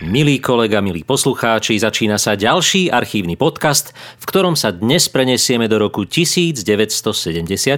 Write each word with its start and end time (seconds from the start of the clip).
Milí 0.00 0.40
kolega, 0.40 0.80
milí 0.80 1.04
poslucháči, 1.04 1.76
začína 1.76 2.16
sa 2.16 2.32
ďalší 2.32 2.88
archívny 2.88 3.36
podcast, 3.36 3.92
v 4.16 4.24
ktorom 4.32 4.56
sa 4.56 4.72
dnes 4.72 5.12
prenesieme 5.12 5.68
do 5.68 5.76
roku 5.76 6.08
1974. 6.08 7.76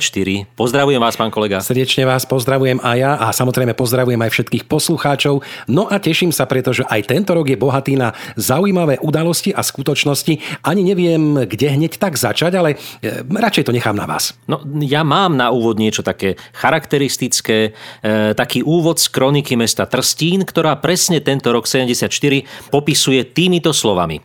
Pozdravujem 0.54 1.02
vás, 1.02 1.18
pán 1.18 1.34
kolega. 1.34 1.58
Srdečne 1.58 2.06
vás 2.06 2.22
pozdravujem 2.22 2.78
aj 2.78 2.94
ja 2.94 3.18
a 3.18 3.34
samozrejme 3.34 3.74
pozdravujem 3.74 4.22
aj 4.22 4.38
všetkých 4.38 4.70
poslucháčov. 4.70 5.42
No 5.66 5.90
a 5.90 5.98
teším 5.98 6.30
sa, 6.30 6.46
pretože 6.46 6.86
aj 6.86 7.10
tento 7.10 7.34
rok 7.34 7.50
je 7.50 7.58
bohatý 7.58 7.98
na 7.98 8.14
zaujímavé 8.38 9.02
udalosti 9.02 9.50
a 9.50 9.66
skutočnosti. 9.66 10.62
Ani 10.62 10.86
neviem, 10.86 11.42
kde 11.42 11.74
hneď 11.74 11.98
tak 11.98 12.14
začať, 12.14 12.54
ale 12.54 12.78
e, 13.02 13.26
radšej 13.26 13.66
to 13.66 13.74
nechám 13.74 13.98
na 13.98 14.06
vás. 14.06 14.30
No, 14.46 14.62
ja 14.78 15.02
mám 15.02 15.34
na 15.34 15.50
úvod 15.50 15.74
niečo 15.82 16.06
také 16.06 16.38
charakteristické, 16.54 17.74
e, 17.98 18.30
taký 18.38 18.62
úvod 18.62 19.02
z 19.02 19.10
kroniky 19.10 19.58
mesta 19.58 19.90
Trstín, 19.90 20.46
ktorá 20.46 20.78
presne 20.78 21.18
tento 21.18 21.50
rok 21.50 21.66
70 21.66 22.11
popisuje 22.68 23.24
týmito 23.24 23.72
slovami. 23.72 24.20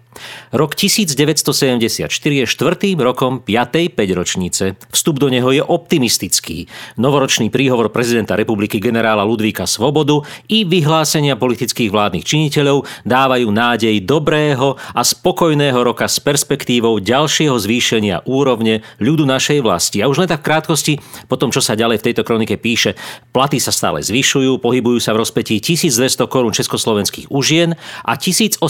Rok 0.51 0.73
1974 0.73 2.09
je 2.09 2.45
štvrtým 2.49 2.97
rokom 2.99 3.39
5. 3.39 3.93
5 3.93 4.19
ročnice. 4.19 4.63
Vstup 4.89 5.21
do 5.21 5.29
neho 5.29 5.49
je 5.53 5.61
optimistický. 5.61 6.65
Novoročný 6.97 7.53
príhovor 7.53 7.93
prezidenta 7.93 8.33
republiky 8.33 8.81
generála 8.81 9.21
Ludvíka 9.23 9.69
Svobodu 9.69 10.25
i 10.49 10.65
vyhlásenia 10.65 11.37
politických 11.37 11.93
vládnych 11.93 12.25
činiteľov 12.25 12.89
dávajú 13.05 13.47
nádej 13.53 14.01
dobrého 14.03 14.75
a 14.93 15.01
spokojného 15.05 15.77
roka 15.85 16.09
s 16.09 16.17
perspektívou 16.17 16.97
ďalšieho 16.97 17.55
zvýšenia 17.55 18.25
úrovne 18.25 18.81
ľudu 18.97 19.23
našej 19.23 19.61
vlasti. 19.61 20.01
A 20.01 20.09
už 20.09 20.25
len 20.25 20.29
tak 20.29 20.41
v 20.41 20.49
krátkosti, 20.49 20.93
po 21.29 21.37
tom, 21.37 21.53
čo 21.53 21.61
sa 21.61 21.77
ďalej 21.77 22.01
v 22.01 22.05
tejto 22.11 22.25
kronike 22.25 22.57
píše, 22.57 22.97
platy 23.31 23.61
sa 23.61 23.69
stále 23.69 24.01
zvyšujú, 24.01 24.57
pohybujú 24.57 24.97
sa 24.97 25.13
v 25.13 25.21
rozpetí 25.21 25.61
1200 25.61 26.25
korún 26.25 26.53
československých 26.53 27.29
užien 27.29 27.76
a 28.05 28.13
1800 28.17 28.61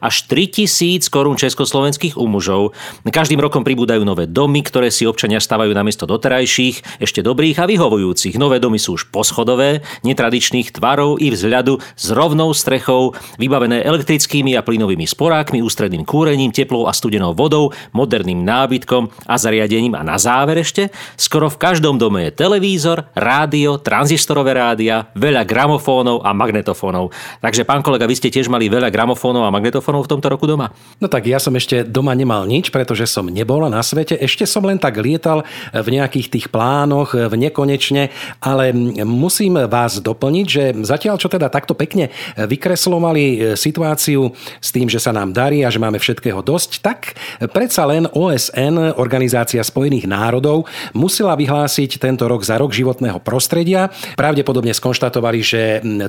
až 0.00 0.14
3000 0.28 1.06
korún 1.10 1.36
československých 1.36 2.16
u 2.16 2.26
mužov. 2.30 2.72
Každým 3.04 3.42
rokom 3.42 3.66
pribúdajú 3.66 4.06
nové 4.06 4.24
domy, 4.30 4.64
ktoré 4.64 4.88
si 4.88 5.04
občania 5.04 5.42
stavajú 5.42 5.74
namiesto 5.74 6.08
doterajších, 6.08 7.02
ešte 7.02 7.20
dobrých 7.20 7.60
a 7.60 7.68
vyhovujúcich. 7.68 8.38
Nové 8.40 8.62
domy 8.62 8.80
sú 8.80 8.96
už 8.96 9.12
poschodové, 9.12 9.84
netradičných 10.06 10.72
tvarov 10.72 11.20
i 11.20 11.28
vzhľadu 11.28 11.82
s 11.98 12.06
rovnou 12.14 12.54
strechou, 12.56 13.12
vybavené 13.36 13.84
elektrickými 13.84 14.56
a 14.56 14.64
plynovými 14.64 15.04
sporákmi, 15.04 15.60
ústredným 15.60 16.06
kúrením, 16.06 16.54
teplou 16.54 16.88
a 16.88 16.96
studenou 16.96 17.36
vodou, 17.36 17.74
moderným 17.92 18.40
nábytkom 18.40 19.12
a 19.28 19.34
zariadením 19.36 19.98
a 19.98 20.06
na 20.06 20.16
záver 20.16 20.64
ešte, 20.64 20.88
skoro 21.20 21.52
v 21.52 21.60
každom 21.60 22.00
dome 22.00 22.30
je 22.30 22.36
televízor, 22.36 23.12
rádio, 23.12 23.76
tranzistorové 23.82 24.56
rádia, 24.56 25.12
veľa 25.18 25.44
gramofónov 25.44 26.24
a 26.24 26.30
magnetofónov. 26.32 27.12
Takže 27.44 27.66
pán 27.68 27.84
kolega, 27.84 28.08
vy 28.08 28.16
ste 28.16 28.32
tiež 28.32 28.39
mali 28.46 28.70
veľa 28.70 28.88
gramofónov 28.88 29.44
a 29.44 29.50
magnetofónov 29.50 30.06
v 30.06 30.10
tomto 30.16 30.30
roku 30.30 30.46
doma? 30.46 30.70
No 31.02 31.10
tak 31.10 31.26
ja 31.26 31.42
som 31.42 31.52
ešte 31.58 31.82
doma 31.82 32.14
nemal 32.14 32.46
nič, 32.46 32.70
pretože 32.70 33.10
som 33.10 33.26
nebol 33.26 33.66
na 33.66 33.82
svete. 33.82 34.14
Ešte 34.14 34.46
som 34.46 34.62
len 34.62 34.78
tak 34.78 34.96
lietal 35.02 35.42
v 35.74 35.88
nejakých 35.90 36.30
tých 36.30 36.46
plánoch, 36.48 37.12
v 37.12 37.34
nekonečne, 37.34 38.14
ale 38.38 38.70
musím 39.02 39.58
vás 39.66 39.98
doplniť, 39.98 40.46
že 40.46 40.64
zatiaľ 40.86 41.18
čo 41.18 41.26
teda 41.26 41.50
takto 41.50 41.74
pekne 41.74 42.14
vykreslovali 42.36 43.24
e, 43.24 43.36
situáciu 43.58 44.30
s 44.60 44.68
tým, 44.70 44.86
že 44.86 45.02
sa 45.02 45.10
nám 45.10 45.34
darí 45.34 45.66
a 45.66 45.72
že 45.72 45.82
máme 45.82 45.98
všetkého 45.98 46.44
dosť, 46.44 46.70
tak 46.84 47.18
predsa 47.50 47.82
len 47.88 48.06
OSN, 48.06 48.94
Organizácia 49.00 49.64
spojených 49.64 50.06
národov, 50.06 50.70
musela 50.94 51.34
vyhlásiť 51.34 51.98
tento 51.98 52.28
rok 52.28 52.44
za 52.46 52.60
rok 52.60 52.70
životného 52.70 53.18
prostredia. 53.24 53.88
Pravdepodobne 54.14 54.76
skonštatovali, 54.76 55.40
že 55.40 55.60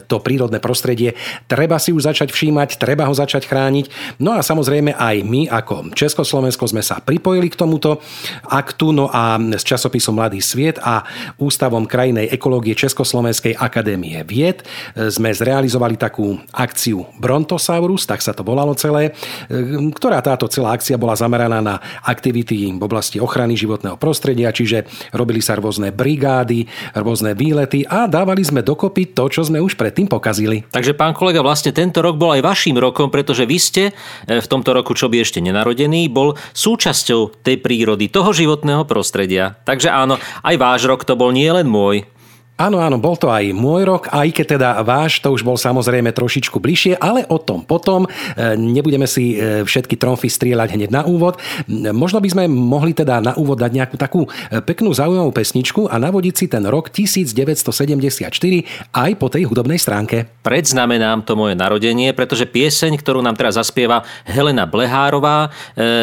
to 0.05 0.19
prírodné 0.19 0.61
prostredie 0.61 1.17
treba 1.47 1.81
si 1.81 1.95
už 1.95 2.13
začať 2.13 2.20
všímať, 2.29 2.77
treba 2.77 3.09
ho 3.09 3.15
začať 3.17 3.49
chrániť. 3.49 4.19
No 4.21 4.37
a 4.37 4.45
samozrejme 4.45 4.93
aj 4.93 5.15
my 5.25 5.49
ako 5.49 5.97
Československo 5.97 6.69
sme 6.69 6.85
sa 6.85 7.01
pripojili 7.01 7.49
k 7.49 7.57
tomuto 7.57 7.97
aktu, 8.45 8.93
no 8.93 9.09
a 9.09 9.41
s 9.41 9.65
časopisom 9.65 10.13
Mladý 10.21 10.43
sviet 10.43 10.77
a 10.77 11.01
Ústavom 11.41 11.89
krajinej 11.89 12.29
ekológie 12.29 12.75
Československej 12.75 13.55
akadémie 13.55 14.19
vied 14.27 14.61
sme 14.93 15.31
zrealizovali 15.31 15.95
takú 15.95 16.35
akciu 16.51 17.07
Brontosaurus, 17.15 18.03
tak 18.03 18.19
sa 18.19 18.35
to 18.35 18.43
volalo 18.43 18.75
celé, 18.75 19.15
ktorá 19.95 20.19
táto 20.19 20.51
celá 20.51 20.75
akcia 20.75 20.99
bola 20.99 21.15
zameraná 21.15 21.63
na 21.63 21.79
aktivity 22.03 22.67
v 22.75 22.83
oblasti 22.83 23.23
ochrany 23.23 23.55
životného 23.55 23.95
prostredia, 23.95 24.51
čiže 24.51 24.83
robili 25.15 25.39
sa 25.39 25.55
rôzne 25.55 25.95
brigády, 25.95 26.67
rôzne 26.91 27.31
výlety 27.31 27.87
a 27.87 28.09
dávali 28.11 28.43
sme 28.43 28.59
dokopy 28.59 29.15
to, 29.15 29.31
čo 29.31 29.47
sme 29.47 29.63
už 29.63 29.79
predtým 29.79 30.11
pokazili. 30.11 30.67
Takže 30.67 30.97
pán 30.97 31.15
kolega, 31.15 31.39
vlastne 31.39 31.71
tento 31.71 32.00
rok 32.01 32.17
bol 32.17 32.33
aj 32.33 32.41
vašim 32.43 32.75
rokom, 32.77 33.07
pretože 33.13 33.45
vy 33.45 33.57
ste 33.61 33.83
e, 33.89 33.93
v 34.41 34.47
tomto 34.49 34.73
roku, 34.73 34.97
čo 34.97 35.07
by 35.07 35.21
ešte 35.21 35.39
nenarodený, 35.39 36.09
bol 36.09 36.35
súčasťou 36.51 37.45
tej 37.45 37.61
prírody, 37.61 38.09
toho 38.09 38.33
životného 38.33 38.83
prostredia. 38.89 39.61
Takže 39.63 39.93
áno, 39.93 40.17
aj 40.41 40.55
váš 40.57 40.81
rok 40.89 41.05
to 41.05 41.15
bol 41.15 41.29
nie 41.29 41.47
len 41.47 41.69
môj. 41.69 42.03
Áno, 42.61 42.77
áno, 42.77 43.01
bol 43.01 43.17
to 43.17 43.33
aj 43.33 43.57
môj 43.57 43.89
rok, 43.89 44.03
aj 44.13 44.37
keď 44.37 44.45
teda 44.53 44.69
váš, 44.85 45.17
to 45.17 45.33
už 45.33 45.41
bol 45.41 45.57
samozrejme 45.57 46.13
trošičku 46.13 46.61
bližšie, 46.61 46.93
ale 47.01 47.25
o 47.25 47.41
tom 47.41 47.65
potom. 47.65 48.05
E, 48.05 48.53
nebudeme 48.53 49.09
si 49.09 49.33
e, 49.33 49.65
všetky 49.65 49.97
tromfy 49.97 50.29
strieľať 50.29 50.77
hneď 50.77 50.93
na 50.93 51.01
úvod. 51.01 51.41
Možno 51.65 52.21
by 52.21 52.29
sme 52.29 52.45
mohli 52.45 52.93
teda 52.93 53.17
na 53.17 53.33
úvod 53.33 53.57
dať 53.57 53.71
nejakú 53.73 53.97
takú 53.97 54.29
e, 54.29 54.61
peknú 54.61 54.93
zaujímavú 54.93 55.33
pesničku 55.33 55.89
a 55.89 55.97
navodiť 55.97 56.33
si 56.37 56.45
ten 56.45 56.61
rok 56.69 56.93
1974 56.93 58.29
aj 58.93 59.11
po 59.17 59.25
tej 59.33 59.49
hudobnej 59.49 59.81
stránke. 59.81 60.29
Predznamenám 60.45 61.25
to 61.25 61.33
moje 61.33 61.57
narodenie, 61.57 62.13
pretože 62.13 62.45
pieseň, 62.45 62.93
ktorú 63.01 63.25
nám 63.25 63.41
teraz 63.41 63.57
zaspieva 63.57 64.05
Helena 64.29 64.69
Blehárová, 64.69 65.49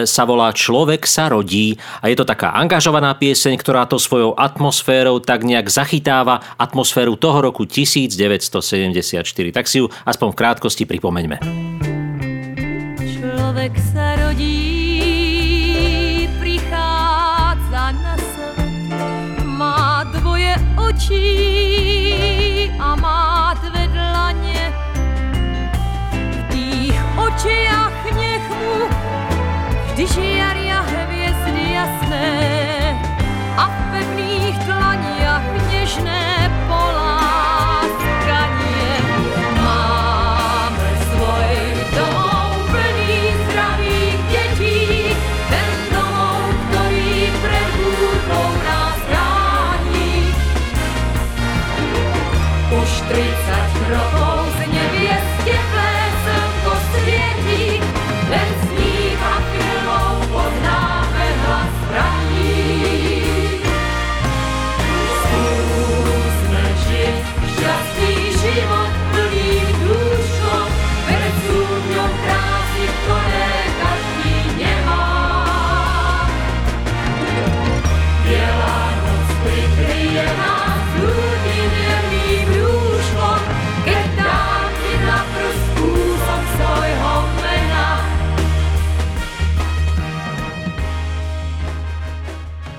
sa 0.02 0.22
volá 0.26 0.50
Človek 0.50 1.06
sa 1.06 1.30
rodí 1.30 1.78
a 2.02 2.10
je 2.10 2.18
to 2.18 2.26
taká 2.26 2.50
angažovaná 2.58 3.14
pieseň, 3.14 3.54
ktorá 3.62 3.86
to 3.86 4.00
svojou 4.00 4.34
atmosférou 4.34 5.22
tak 5.22 5.46
nejak 5.46 5.70
zachytáva 5.70 6.47
atmosféru 6.56 7.16
toho 7.20 7.40
roku 7.40 7.66
1974. 7.66 9.52
Tak 9.52 9.68
si 9.68 9.84
ju 9.84 9.90
aspoň 10.06 10.28
v 10.32 10.36
krátkosti 10.38 10.84
pripomeňme. 10.86 11.36
Človek 13.02 13.74
sa 13.92 14.16
rodí, 14.22 14.54
prichádza 16.38 17.92
na 17.98 18.14
svet, 18.16 19.44
má 19.44 20.06
dvoje 20.14 20.54
očí 20.78 21.57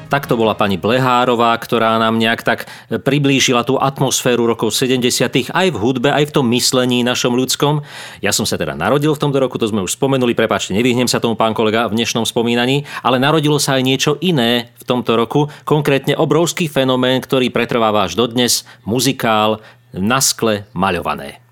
Takto 0.10 0.42
bola 0.42 0.58
pani 0.58 0.82
Blehárová, 0.82 1.54
ktorá 1.62 2.02
nám 2.02 2.18
nejak 2.18 2.42
tak 2.42 2.66
priblížila 2.90 3.62
tú 3.62 3.78
atmosféru 3.78 4.50
rokov 4.50 4.74
70. 4.74 5.54
aj 5.54 5.68
v 5.70 5.78
hudbe, 5.78 6.10
aj 6.10 6.34
v 6.34 6.34
tom 6.34 6.50
myslení 6.50 7.06
našom 7.06 7.38
ľudskom. 7.38 7.86
Ja 8.18 8.34
som 8.34 8.50
sa 8.50 8.58
teda 8.58 8.74
narodil 8.74 9.14
v 9.14 9.22
tomto 9.22 9.38
roku, 9.38 9.62
to 9.62 9.70
sme 9.70 9.86
už 9.86 9.94
spomenuli, 9.94 10.34
prepáčte, 10.34 10.74
nevyhnem 10.74 11.06
sa 11.06 11.22
tomu, 11.22 11.38
pán 11.38 11.54
kolega, 11.54 11.86
v 11.86 12.02
dnešnom 12.02 12.26
spomínaní, 12.26 12.90
ale 13.06 13.22
narodilo 13.22 13.62
sa 13.62 13.78
aj 13.78 13.86
niečo 13.86 14.12
iné 14.18 14.74
v 14.82 14.84
tomto 14.90 15.14
roku, 15.14 15.46
konkrétne 15.62 16.18
obrovský 16.18 16.66
fenomén, 16.66 17.22
ktorý 17.22 17.54
pretrváva 17.54 18.10
až 18.10 18.18
dodnes, 18.18 18.66
muzikál 18.90 19.62
na 19.94 20.26
skle 20.26 20.66
maľované. 20.74 21.49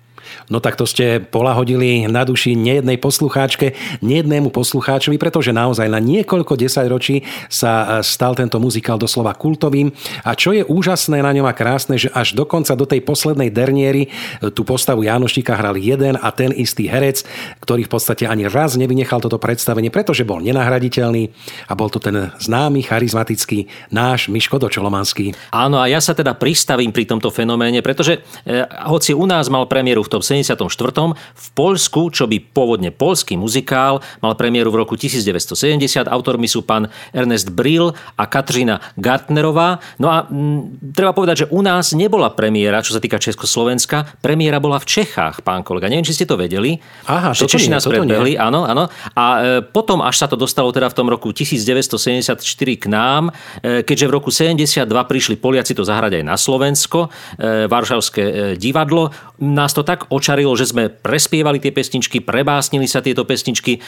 No 0.48 0.64
tak 0.64 0.80
to 0.80 0.88
ste 0.88 1.20
polahodili 1.20 2.08
na 2.08 2.24
duši 2.24 2.56
nejednej 2.56 2.96
poslucháčke, 2.96 3.76
nejednému 4.00 4.48
poslucháčovi, 4.48 5.20
pretože 5.20 5.52
naozaj 5.52 5.92
na 5.92 6.00
niekoľko 6.00 6.56
desaťročí 6.56 7.22
sa 7.52 8.00
e, 8.00 8.06
stal 8.06 8.32
tento 8.32 8.56
muzikál 8.56 8.96
doslova 8.96 9.36
kultovým. 9.36 9.92
A 10.24 10.32
čo 10.32 10.56
je 10.56 10.64
úžasné 10.64 11.20
na 11.20 11.36
ňom 11.36 11.44
a 11.44 11.52
krásne, 11.52 12.00
že 12.00 12.08
až 12.16 12.32
dokonca 12.32 12.72
do 12.72 12.88
tej 12.88 13.04
poslednej 13.04 13.52
derniery 13.52 14.08
e, 14.08 14.48
tú 14.48 14.64
postavu 14.64 15.04
Janoštíka 15.04 15.52
hral 15.52 15.76
jeden 15.76 16.16
a 16.16 16.28
ten 16.32 16.48
istý 16.56 16.88
herec, 16.88 17.28
ktorý 17.60 17.84
v 17.84 17.92
podstate 17.92 18.24
ani 18.24 18.48
raz 18.48 18.80
nevynechal 18.80 19.20
toto 19.20 19.36
predstavenie, 19.36 19.92
pretože 19.92 20.24
bol 20.24 20.40
nenahraditeľný 20.40 21.28
a 21.68 21.72
bol 21.76 21.92
to 21.92 22.00
ten 22.00 22.32
známy, 22.40 22.88
charizmatický 22.88 23.68
náš 23.92 24.32
Miško 24.32 24.56
Dočolomanský. 24.56 25.36
Áno, 25.52 25.76
a 25.76 25.92
ja 25.92 26.00
sa 26.00 26.16
teda 26.16 26.32
pristavím 26.32 26.88
pri 26.88 27.04
tomto 27.04 27.28
fenoméne, 27.28 27.84
pretože 27.84 28.24
e, 28.48 28.64
hoci 28.88 29.12
u 29.12 29.28
nás 29.28 29.52
mal 29.52 29.68
premiéru 29.68 30.00
v 30.00 30.12
tom 30.16 30.22
1974. 30.42 31.14
V 31.16 31.46
Poľsku, 31.54 32.02
čo 32.14 32.24
by 32.30 32.38
pôvodne 32.54 32.90
polský 32.94 33.34
muzikál, 33.34 34.00
mal 34.22 34.34
premiéru 34.38 34.70
v 34.70 34.84
roku 34.84 34.94
1970. 34.94 36.06
Autormi 36.06 36.46
sú 36.46 36.62
pán 36.62 36.90
Ernest 37.10 37.50
Brill 37.52 37.92
a 38.14 38.24
Katrina 38.26 38.78
Gartnerová. 38.98 39.82
No 39.98 40.10
a 40.10 40.26
m, 40.30 40.70
treba 40.94 41.14
povedať, 41.14 41.46
že 41.46 41.50
u 41.50 41.60
nás 41.62 41.92
nebola 41.94 42.30
premiéra, 42.32 42.82
čo 42.84 42.94
sa 42.94 43.00
týka 43.02 43.18
Československa. 43.18 44.18
Premiéra 44.22 44.62
bola 44.62 44.78
v 44.78 44.86
Čechách, 44.86 45.42
pán 45.42 45.66
kolega. 45.66 45.90
Neviem, 45.90 46.06
či 46.06 46.14
ste 46.14 46.26
to 46.26 46.38
vedeli. 46.38 46.78
Aha, 47.10 47.34
že 47.34 47.50
Češi 47.50 47.72
nás 47.72 47.84
predbehli, 47.84 48.38
áno, 48.38 48.64
áno. 48.68 48.86
A 49.14 49.24
e, 49.24 49.66
potom, 49.66 50.02
až 50.04 50.24
sa 50.24 50.26
to 50.30 50.38
dostalo 50.38 50.70
teda 50.70 50.90
v 50.90 50.96
tom 50.96 51.06
roku 51.10 51.30
1974 51.34 52.38
k 52.78 52.86
nám, 52.86 53.34
e, 53.62 53.82
keďže 53.82 54.06
v 54.06 54.12
roku 54.12 54.30
72 54.30 54.86
prišli 54.86 55.34
Poliaci 55.40 55.74
to 55.74 55.82
zahrať 55.82 56.20
aj 56.20 56.24
na 56.24 56.36
Slovensko, 56.36 57.08
e, 57.38 57.66
Varšavské 57.66 58.22
e, 58.22 58.32
divadlo, 58.60 59.10
nás 59.38 59.72
to 59.72 59.86
tak 59.86 60.10
očakávalo, 60.10 60.27
očarilo, 60.28 60.52
že 60.52 60.68
sme 60.68 60.92
prespievali 60.92 61.56
tie 61.56 61.72
pesničky, 61.72 62.20
prebásnili 62.20 62.84
sa 62.84 63.00
tieto 63.00 63.24
pesničky. 63.24 63.80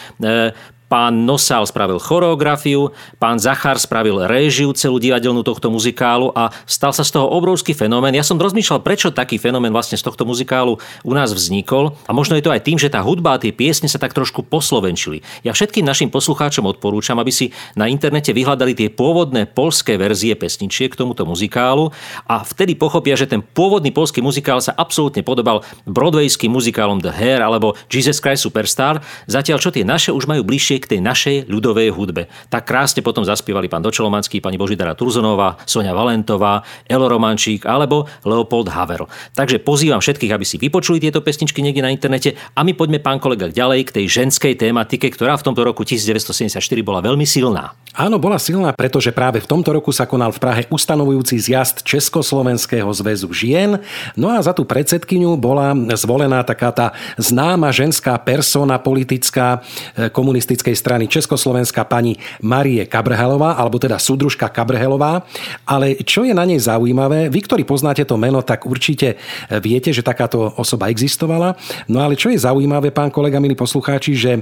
Pán 0.90 1.22
Nosal 1.22 1.70
spravil 1.70 2.02
choreografiu, 2.02 2.90
pán 3.22 3.38
Zachar 3.38 3.78
spravil 3.78 4.26
réžiu 4.26 4.75
celú 4.75 4.98
divadelnú 4.98 5.46
tohto 5.46 5.70
muzikálu 5.70 6.34
a 6.34 6.50
stal 6.66 6.90
sa 6.90 7.06
z 7.06 7.14
toho 7.14 7.31
obrovský 7.31 7.78
fenomén. 7.78 8.10
Ja 8.19 8.26
som 8.26 8.42
rozmýšľal, 8.42 8.82
prečo 8.82 9.14
taký 9.14 9.38
fenomén 9.38 9.70
vlastne 9.70 9.94
z 9.94 10.02
tohto 10.02 10.26
muzikálu 10.26 10.82
u 11.06 11.12
nás 11.14 11.31
vznikol 11.31 11.94
a 12.04 12.10
možno 12.10 12.34
je 12.34 12.42
to 12.42 12.50
aj 12.50 12.66
tým, 12.66 12.75
že 12.75 12.90
tá 12.90 13.06
hudba 13.06 13.38
a 13.38 13.40
tie 13.40 13.54
piesne 13.54 13.87
sa 13.87 14.02
tak 14.02 14.19
trošku 14.19 14.42
poslovenčili. 14.50 15.22
Ja 15.46 15.54
všetkým 15.54 15.87
našim 15.87 16.10
poslucháčom 16.10 16.66
odporúčam, 16.66 17.22
aby 17.22 17.31
si 17.31 17.54
na 17.78 17.87
internete 17.87 18.34
vyhľadali 18.34 18.75
tie 18.75 18.90
pôvodné 18.90 19.46
polské 19.46 19.94
verzie 19.94 20.34
pesničiek 20.34 20.90
k 20.90 20.98
tomuto 20.98 21.22
muzikálu 21.22 21.94
a 22.26 22.42
vtedy 22.42 22.75
pochopia, 22.75 23.14
že 23.14 23.31
ten 23.31 23.46
pôvodný 23.46 23.94
polský 23.94 24.26
muzikál 24.26 24.58
sa 24.58 24.75
absolútne 24.75 25.22
podobal 25.22 25.62
broadwayským 25.87 26.50
muzikálom 26.50 26.98
The 26.98 27.14
Hair 27.14 27.46
alebo 27.46 27.78
Jesus 27.87 28.19
Christ 28.19 28.42
Superstar, 28.42 29.06
zatiaľ 29.31 29.62
čo 29.62 29.70
tie 29.70 29.87
naše 29.87 30.10
už 30.10 30.26
majú 30.26 30.42
bližšie 30.42 30.80
k 30.81 30.97
tej 30.97 31.00
našej 31.05 31.37
ľudovej 31.47 31.93
hudbe. 31.93 32.27
Tak 32.49 32.67
krásne 32.67 33.05
potom 33.05 33.23
zaspievali 33.23 33.69
pán 33.69 33.85
Dočolomanský, 33.85 34.41
pani 34.41 34.56
Božidara 34.56 34.97
Turzonová, 34.97 35.61
Sonia 35.69 35.93
Valentová, 35.93 36.65
Elo 36.88 37.06
Romančík 37.06 37.69
alebo 37.69 38.09
Leopold 38.25 38.73
Havel. 38.73 39.05
Takže 39.37 39.61
pozývam 39.61 40.00
všetkých, 40.00 40.32
aby 40.32 40.44
si 40.49 40.56
vypočuli 40.56 40.99
tieto 40.99 41.21
pesničky 41.21 41.61
niekde 41.61 41.85
na 41.85 41.93
internete 41.93 42.35
a 42.56 42.65
my 42.65 42.73
poďme, 42.73 42.99
pán 43.05 43.21
kolega, 43.21 43.53
ďalej 43.53 43.93
k 43.93 43.94
tej 44.03 44.06
ženskej 44.25 44.56
tematike, 44.56 45.12
ktorá 45.12 45.37
v 45.37 45.47
tomto 45.47 45.62
roku 45.62 45.85
1974 45.85 46.59
bola 46.81 47.05
veľmi 47.05 47.29
silná. 47.29 47.76
Áno, 47.91 48.23
bola 48.23 48.38
silná, 48.38 48.71
pretože 48.71 49.11
práve 49.11 49.43
v 49.43 49.50
tomto 49.50 49.75
roku 49.75 49.91
sa 49.91 50.06
konal 50.06 50.31
v 50.31 50.38
Prahe 50.38 50.62
ustanovujúci 50.71 51.43
zjazd 51.43 51.83
Československého 51.83 52.87
zväzu 52.94 53.35
žien. 53.35 53.83
No 54.15 54.31
a 54.31 54.38
za 54.38 54.55
tú 54.55 54.62
predsedkyňu 54.62 55.35
bola 55.35 55.75
zvolená 55.99 56.47
taká 56.47 56.71
tá 56.71 56.87
známa 57.19 57.75
ženská 57.75 58.15
persona 58.23 58.79
politická 58.79 59.59
e, 59.99 60.06
komunistickej 60.06 60.69
komunistickej 60.70 60.76
strany 60.78 61.05
Československa 61.11 61.82
pani 61.84 62.14
Marie 62.43 62.87
Kabrhelová, 62.87 63.58
alebo 63.58 63.78
teda 63.78 63.99
súdružka 63.99 64.49
Kabrhelová. 64.49 65.26
Ale 65.67 65.99
čo 66.06 66.22
je 66.22 66.31
na 66.31 66.46
nej 66.46 66.62
zaujímavé, 66.62 67.28
vy, 67.28 67.40
ktorí 67.43 67.62
poznáte 67.67 68.06
to 68.06 68.14
meno, 68.14 68.40
tak 68.43 68.64
určite 68.67 69.19
viete, 69.61 69.90
že 69.90 70.06
takáto 70.06 70.55
osoba 70.56 70.88
existovala. 70.88 71.58
No 71.90 72.00
ale 72.00 72.14
čo 72.14 72.31
je 72.31 72.38
zaujímavé, 72.38 72.94
pán 72.94 73.11
kolega, 73.11 73.43
milí 73.43 73.58
poslucháči, 73.58 74.12
že 74.14 74.32
e, 74.38 74.40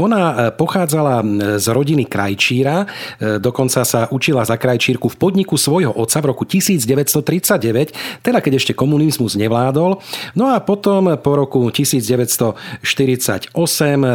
ona 0.00 0.22
e, 0.22 0.56
pochádzala 0.56 1.14
z 1.60 1.66
rodiny 1.68 2.08
krajčíra, 2.08 2.76
e, 2.82 2.86
dokonca 3.38 3.84
sa 3.84 4.08
učila 4.08 4.42
za 4.48 4.56
krajčírku 4.56 5.12
v 5.12 5.16
podniku 5.20 5.60
svojho 5.60 5.92
otca 5.92 6.18
v 6.24 6.26
roku 6.32 6.44
1939, 6.48 8.24
teda 8.24 8.38
keď 8.40 8.52
ešte 8.56 8.72
komunizmus 8.72 9.36
nevládol. 9.36 10.00
No 10.38 10.44
a 10.52 10.60
potom 10.64 11.12
po 11.20 11.32
roku 11.36 11.68
1948 11.68 13.52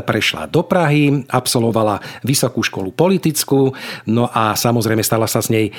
prešla 0.02 0.48
do 0.48 0.64
Prahy, 0.64 1.27
absolvovala 1.30 2.00
vysokú 2.24 2.64
školu 2.64 2.92
politickú, 2.96 3.72
no 4.08 4.28
a 4.32 4.56
samozrejme 4.56 5.04
stala 5.04 5.28
sa 5.28 5.44
z 5.44 5.50
nej 5.54 5.66
e, 5.70 5.72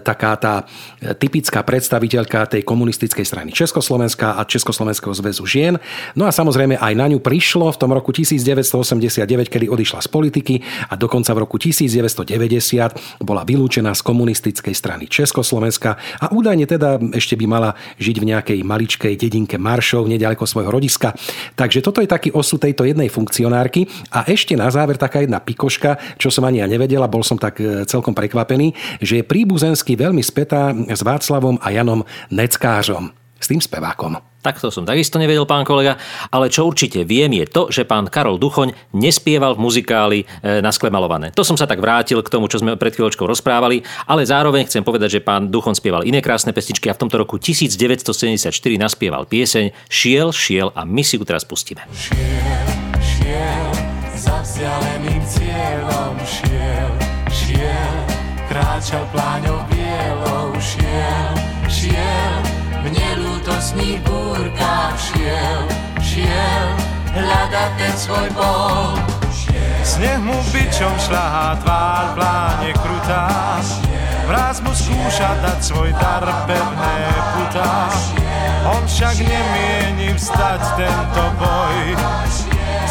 taká 0.00 0.36
tá 0.36 0.54
e, 1.00 1.12
typická 1.16 1.64
predstaviteľka 1.64 2.56
tej 2.56 2.62
komunistickej 2.64 3.24
strany 3.24 3.50
Československa 3.50 4.36
a 4.36 4.42
Československého 4.44 5.12
zväzu 5.16 5.44
žien. 5.44 5.74
No 6.14 6.28
a 6.28 6.32
samozrejme 6.32 6.78
aj 6.78 6.94
na 6.96 7.06
ňu 7.08 7.20
prišlo 7.20 7.68
v 7.72 7.78
tom 7.80 7.90
roku 7.92 8.12
1989, 8.12 9.26
kedy 9.48 9.66
odišla 9.68 10.04
z 10.04 10.08
politiky 10.08 10.54
a 10.88 10.96
dokonca 10.96 11.32
v 11.34 11.38
roku 11.44 11.56
1990 11.58 13.24
bola 13.24 13.42
vylúčená 13.44 13.92
z 13.96 14.02
komunistickej 14.04 14.74
strany 14.76 15.04
Československa 15.10 15.96
a 16.20 16.32
údajne 16.32 16.64
teda 16.68 17.00
ešte 17.16 17.36
by 17.36 17.46
mala 17.48 17.70
žiť 17.98 18.16
v 18.20 18.28
nejakej 18.32 18.58
maličkej 18.62 19.14
dedinke 19.16 19.56
Maršov, 19.60 20.06
nedaleko 20.08 20.46
svojho 20.46 20.70
rodiska. 20.70 21.12
Takže 21.56 21.84
toto 21.84 22.00
je 22.00 22.08
taký 22.08 22.30
osud 22.32 22.62
tejto 22.62 22.86
jednej 22.86 23.08
funkcionárky 23.08 23.86
a 24.12 24.24
ešte 24.28 24.54
na 24.54 24.68
záver 24.80 24.96
taká 24.96 25.20
jedna 25.20 25.44
pikoška, 25.44 26.00
čo 26.16 26.32
som 26.32 26.48
ani 26.48 26.64
ja 26.64 26.66
nevedela, 26.66 27.04
bol 27.04 27.20
som 27.20 27.36
tak 27.36 27.60
e, 27.60 27.84
celkom 27.84 28.16
prekvapený, 28.16 28.72
že 29.04 29.20
je 29.20 29.28
príbuzensky 29.28 29.92
veľmi 30.00 30.24
spätá 30.24 30.72
s 30.72 31.04
Václavom 31.04 31.60
a 31.60 31.68
Janom 31.68 32.00
Neckářom, 32.32 33.12
s 33.36 33.46
tým 33.46 33.60
spevákom. 33.60 34.16
Tak 34.40 34.56
to 34.56 34.72
som 34.72 34.88
takisto 34.88 35.20
nevedel, 35.20 35.44
pán 35.44 35.68
kolega, 35.68 36.00
ale 36.32 36.48
čo 36.48 36.64
určite 36.64 37.04
viem 37.04 37.28
je 37.28 37.44
to, 37.44 37.68
že 37.68 37.84
pán 37.84 38.08
Karol 38.08 38.40
Duchoň 38.40 38.72
nespieval 38.96 39.52
v 39.52 39.68
muzikáli 39.68 40.18
e, 40.24 40.64
na 40.64 40.72
skle 40.72 40.88
malované. 40.88 41.28
To 41.36 41.44
som 41.44 41.60
sa 41.60 41.68
tak 41.68 41.76
vrátil 41.76 42.24
k 42.24 42.32
tomu, 42.32 42.48
čo 42.48 42.56
sme 42.56 42.80
pred 42.80 42.96
chvíľočkou 42.96 43.28
rozprávali, 43.28 43.84
ale 44.08 44.24
zároveň 44.24 44.64
chcem 44.64 44.80
povedať, 44.80 45.20
že 45.20 45.24
pán 45.24 45.52
Duchoň 45.52 45.76
spieval 45.76 46.08
iné 46.08 46.24
krásne 46.24 46.56
pesničky 46.56 46.88
a 46.88 46.96
v 46.96 47.04
tomto 47.04 47.20
roku 47.20 47.36
1974 47.36 48.48
naspieval 48.80 49.28
pieseň 49.28 49.76
Šiel, 49.92 50.32
šiel 50.32 50.72
a 50.72 50.88
my 50.88 51.04
si 51.04 51.20
ju 51.20 51.24
teraz 51.28 51.44
pustíme. 51.44 51.84
Šiel, 51.92 52.64
šiel 52.96 53.89
za 54.20 54.44
vzdialeným 54.44 55.24
cieľom 55.24 56.12
šiel, 56.28 56.92
šiel, 57.32 57.96
kráčal 58.52 59.00
pláňou 59.16 59.64
bielou, 59.72 60.52
šiel, 60.60 61.32
šiel, 61.72 62.36
v 62.84 62.86
nelútosných 62.92 64.04
búrkach 64.04 64.92
šiel, 65.00 65.60
šiel, 66.04 66.68
hľadať 67.16 67.70
ten 67.80 67.94
svoj 67.96 68.28
bol. 68.36 69.00
Sneh 69.80 70.20
mu 70.20 70.36
bičom 70.52 70.92
šľahá 71.08 71.56
tvár, 71.64 72.06
pláne 72.12 72.70
krutá, 72.76 73.24
Mraz 74.28 74.62
mu 74.62 74.70
skúša 74.70 75.42
dať 75.42 75.58
svoj 75.58 75.90
dar 75.98 76.22
pevné 76.46 76.96
putá. 77.34 77.90
On 78.68 78.84
však 78.86 79.26
nemieni 79.26 80.14
vstať 80.14 80.60
tento 80.78 81.24
boj, 81.34 81.98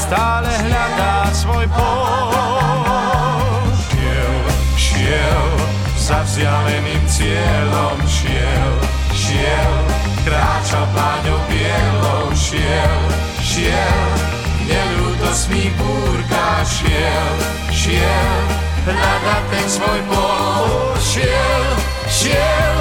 stále 0.09 0.49
hľadá 0.65 1.29
svoj 1.29 1.69
pol. 1.69 2.33
Šiel, 3.77 4.35
šiel, 4.73 5.49
za 5.93 6.25
vzdialeným 6.25 7.03
cieľom 7.05 7.97
šiel, 8.09 8.73
šiel, 9.13 9.73
kráčal 10.25 10.85
pláňou 10.97 11.37
bielou, 11.45 12.25
šiel, 12.33 12.99
šiel, 13.37 14.09
nelútosný 14.65 15.69
búrka 15.77 16.65
šiel, 16.65 17.35
šiel, 17.69 18.41
hľada 18.89 19.37
ten 19.53 19.67
svoj 19.69 20.01
pol. 20.09 20.97
Šiel, 20.97 21.65
šiel, 22.09 22.75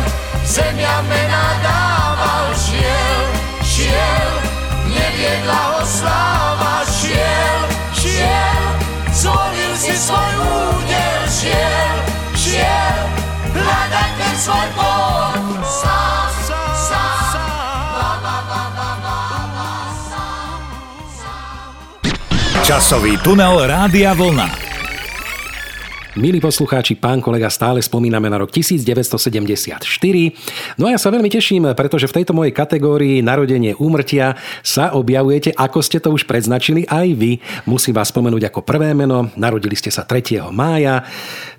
zemia 0.49 0.97
mena 1.05 1.45
dával, 1.61 2.57
šiel, 2.57 3.25
šiel, 3.61 4.48
neviedla 5.19 5.59
ho 5.75 5.83
sláva, 5.83 6.87
šiel, 6.87 7.61
šiel, 7.91 8.65
zvolil 9.11 9.73
si 9.75 9.95
svoj 9.99 10.33
údel, 10.47 11.23
šiel, 11.27 11.97
šiel, 12.39 12.99
hľadať 13.51 14.11
ten 14.15 14.35
svoj 14.39 14.69
pol, 14.79 15.43
sám, 15.67 16.27
Časový 22.69 23.17
tunel 23.25 23.65
Rádia 23.65 24.13
Vlna. 24.13 24.68
Milí 26.19 26.43
poslucháči, 26.43 26.99
pán 26.99 27.23
kolega, 27.23 27.47
stále 27.47 27.79
spomíname 27.79 28.27
na 28.27 28.43
rok 28.43 28.51
1974. 28.51 29.79
No 30.75 30.91
a 30.91 30.93
ja 30.93 30.99
sa 30.99 31.15
veľmi 31.15 31.31
teším, 31.31 31.71
pretože 31.79 32.11
v 32.11 32.17
tejto 32.19 32.35
mojej 32.35 32.51
kategórii 32.51 33.23
narodenie 33.23 33.79
úmrtia 33.79 34.35
sa 34.67 34.99
objavujete, 34.99 35.55
ako 35.55 35.79
ste 35.79 36.03
to 36.03 36.11
už 36.11 36.27
predznačili 36.27 36.83
aj 36.91 37.07
vy. 37.15 37.39
Musím 37.71 37.95
vás 37.95 38.11
spomenúť 38.11 38.51
ako 38.51 38.67
prvé 38.67 38.99
meno. 38.99 39.31
Narodili 39.39 39.79
ste 39.79 39.95
sa 39.95 40.03
3. 40.03 40.43
mája. 40.51 41.07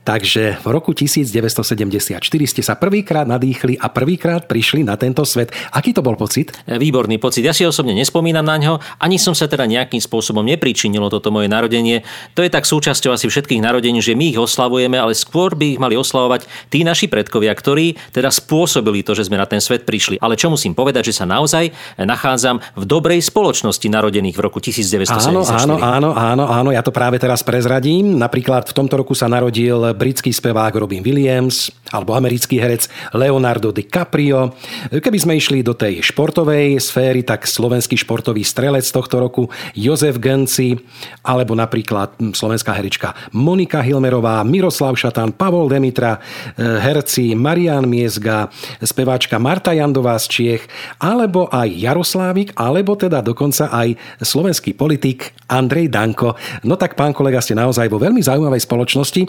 Takže 0.09 0.65
v 0.65 0.67
roku 0.73 0.89
1974 0.97 2.17
ste 2.49 2.61
sa 2.65 2.73
prvýkrát 2.73 3.29
nadýchli 3.29 3.77
a 3.77 3.93
prvýkrát 3.93 4.49
prišli 4.49 4.81
na 4.81 4.97
tento 4.97 5.21
svet. 5.21 5.53
Aký 5.69 5.93
to 5.93 6.01
bol 6.01 6.17
pocit? 6.17 6.49
Výborný 6.65 7.21
pocit. 7.21 7.45
Ja 7.45 7.53
si 7.53 7.61
osobne 7.61 7.93
nespomínam 7.93 8.41
na 8.41 8.57
ňo, 8.57 8.81
ani 8.97 9.21
som 9.21 9.37
sa 9.37 9.45
teda 9.45 9.69
nejakým 9.69 10.01
spôsobom 10.01 10.41
nepričinilo 10.41 11.13
toto 11.13 11.29
moje 11.29 11.45
narodenie. 11.45 12.01
To 12.33 12.41
je 12.41 12.49
tak 12.49 12.65
súčasťou 12.65 13.13
asi 13.13 13.29
všetkých 13.29 13.61
narodení, 13.61 14.01
že 14.01 14.17
my 14.17 14.33
ich 14.33 14.41
oslavujeme, 14.41 14.97
ale 14.97 15.13
skôr 15.13 15.53
by 15.53 15.77
ich 15.77 15.79
mali 15.79 15.93
oslavovať 15.93 16.73
tí 16.73 16.81
naši 16.81 17.05
predkovia, 17.05 17.53
ktorí 17.53 17.93
teda 18.09 18.33
spôsobili 18.33 19.05
to, 19.05 19.13
že 19.13 19.29
sme 19.29 19.37
na 19.37 19.45
ten 19.45 19.61
svet 19.61 19.85
prišli. 19.85 20.17
Ale 20.25 20.33
čo 20.33 20.49
musím 20.49 20.73
povedať, 20.73 21.13
že 21.13 21.21
sa 21.21 21.29
naozaj 21.29 21.69
nachádzam 22.01 22.57
v 22.57 22.83
dobrej 22.89 23.21
spoločnosti 23.29 23.85
narodených 23.85 24.33
v 24.33 24.41
roku 24.41 24.57
1974. 24.57 25.29
Áno, 25.29 25.45
áno, 25.45 25.77
áno, 25.77 26.09
áno, 26.17 26.43
áno, 26.49 26.69
ja 26.73 26.81
to 26.81 26.89
práve 26.89 27.21
teraz 27.21 27.45
prezradím. 27.45 28.17
Napríklad 28.17 28.65
v 28.65 28.73
tomto 28.73 29.05
roku 29.05 29.13
sa 29.13 29.29
narodil 29.29 29.98
britský 29.99 30.31
spevák 30.31 30.79
Robin 30.79 31.03
Williams 31.03 31.67
alebo 31.91 32.15
americký 32.15 32.63
herec 32.63 32.87
Leonardo 33.11 33.75
DiCaprio. 33.75 34.55
Keby 34.87 35.19
sme 35.19 35.35
išli 35.35 35.59
do 35.59 35.75
tej 35.75 35.99
športovej 35.99 36.79
sféry, 36.79 37.27
tak 37.27 37.43
slovenský 37.43 37.99
športový 37.99 38.47
strelec 38.47 38.87
tohto 38.87 39.19
roku 39.19 39.51
Jozef 39.75 40.15
Genci 40.23 40.79
alebo 41.27 41.51
napríklad 41.57 42.15
slovenská 42.31 42.71
herečka 42.71 43.11
Monika 43.35 43.83
Hilmerová, 43.83 44.39
Miroslav 44.47 44.95
Šatan, 44.95 45.35
Pavol 45.35 45.67
Demitra, 45.67 46.15
e, 46.15 46.19
herci 46.63 47.35
Marian 47.35 47.89
Miezga, 47.89 48.47
speváčka 48.79 49.41
Marta 49.41 49.75
Jandová 49.75 50.15
z 50.21 50.25
Čiech, 50.29 50.63
alebo 51.01 51.49
aj 51.49 51.67
Jaroslávik, 51.73 52.53
alebo 52.55 52.93
teda 52.93 53.25
dokonca 53.25 53.73
aj 53.73 53.97
slovenský 54.21 54.77
politik 54.77 55.33
Andrej 55.49 55.89
Danko. 55.89 56.37
No 56.63 56.77
tak, 56.77 56.93
pán 56.93 57.11
kolega, 57.11 57.41
ste 57.41 57.57
naozaj 57.57 57.89
vo 57.89 57.97
veľmi 57.97 58.21
zaujímavej 58.21 58.61
spoločnosti. 58.61 59.21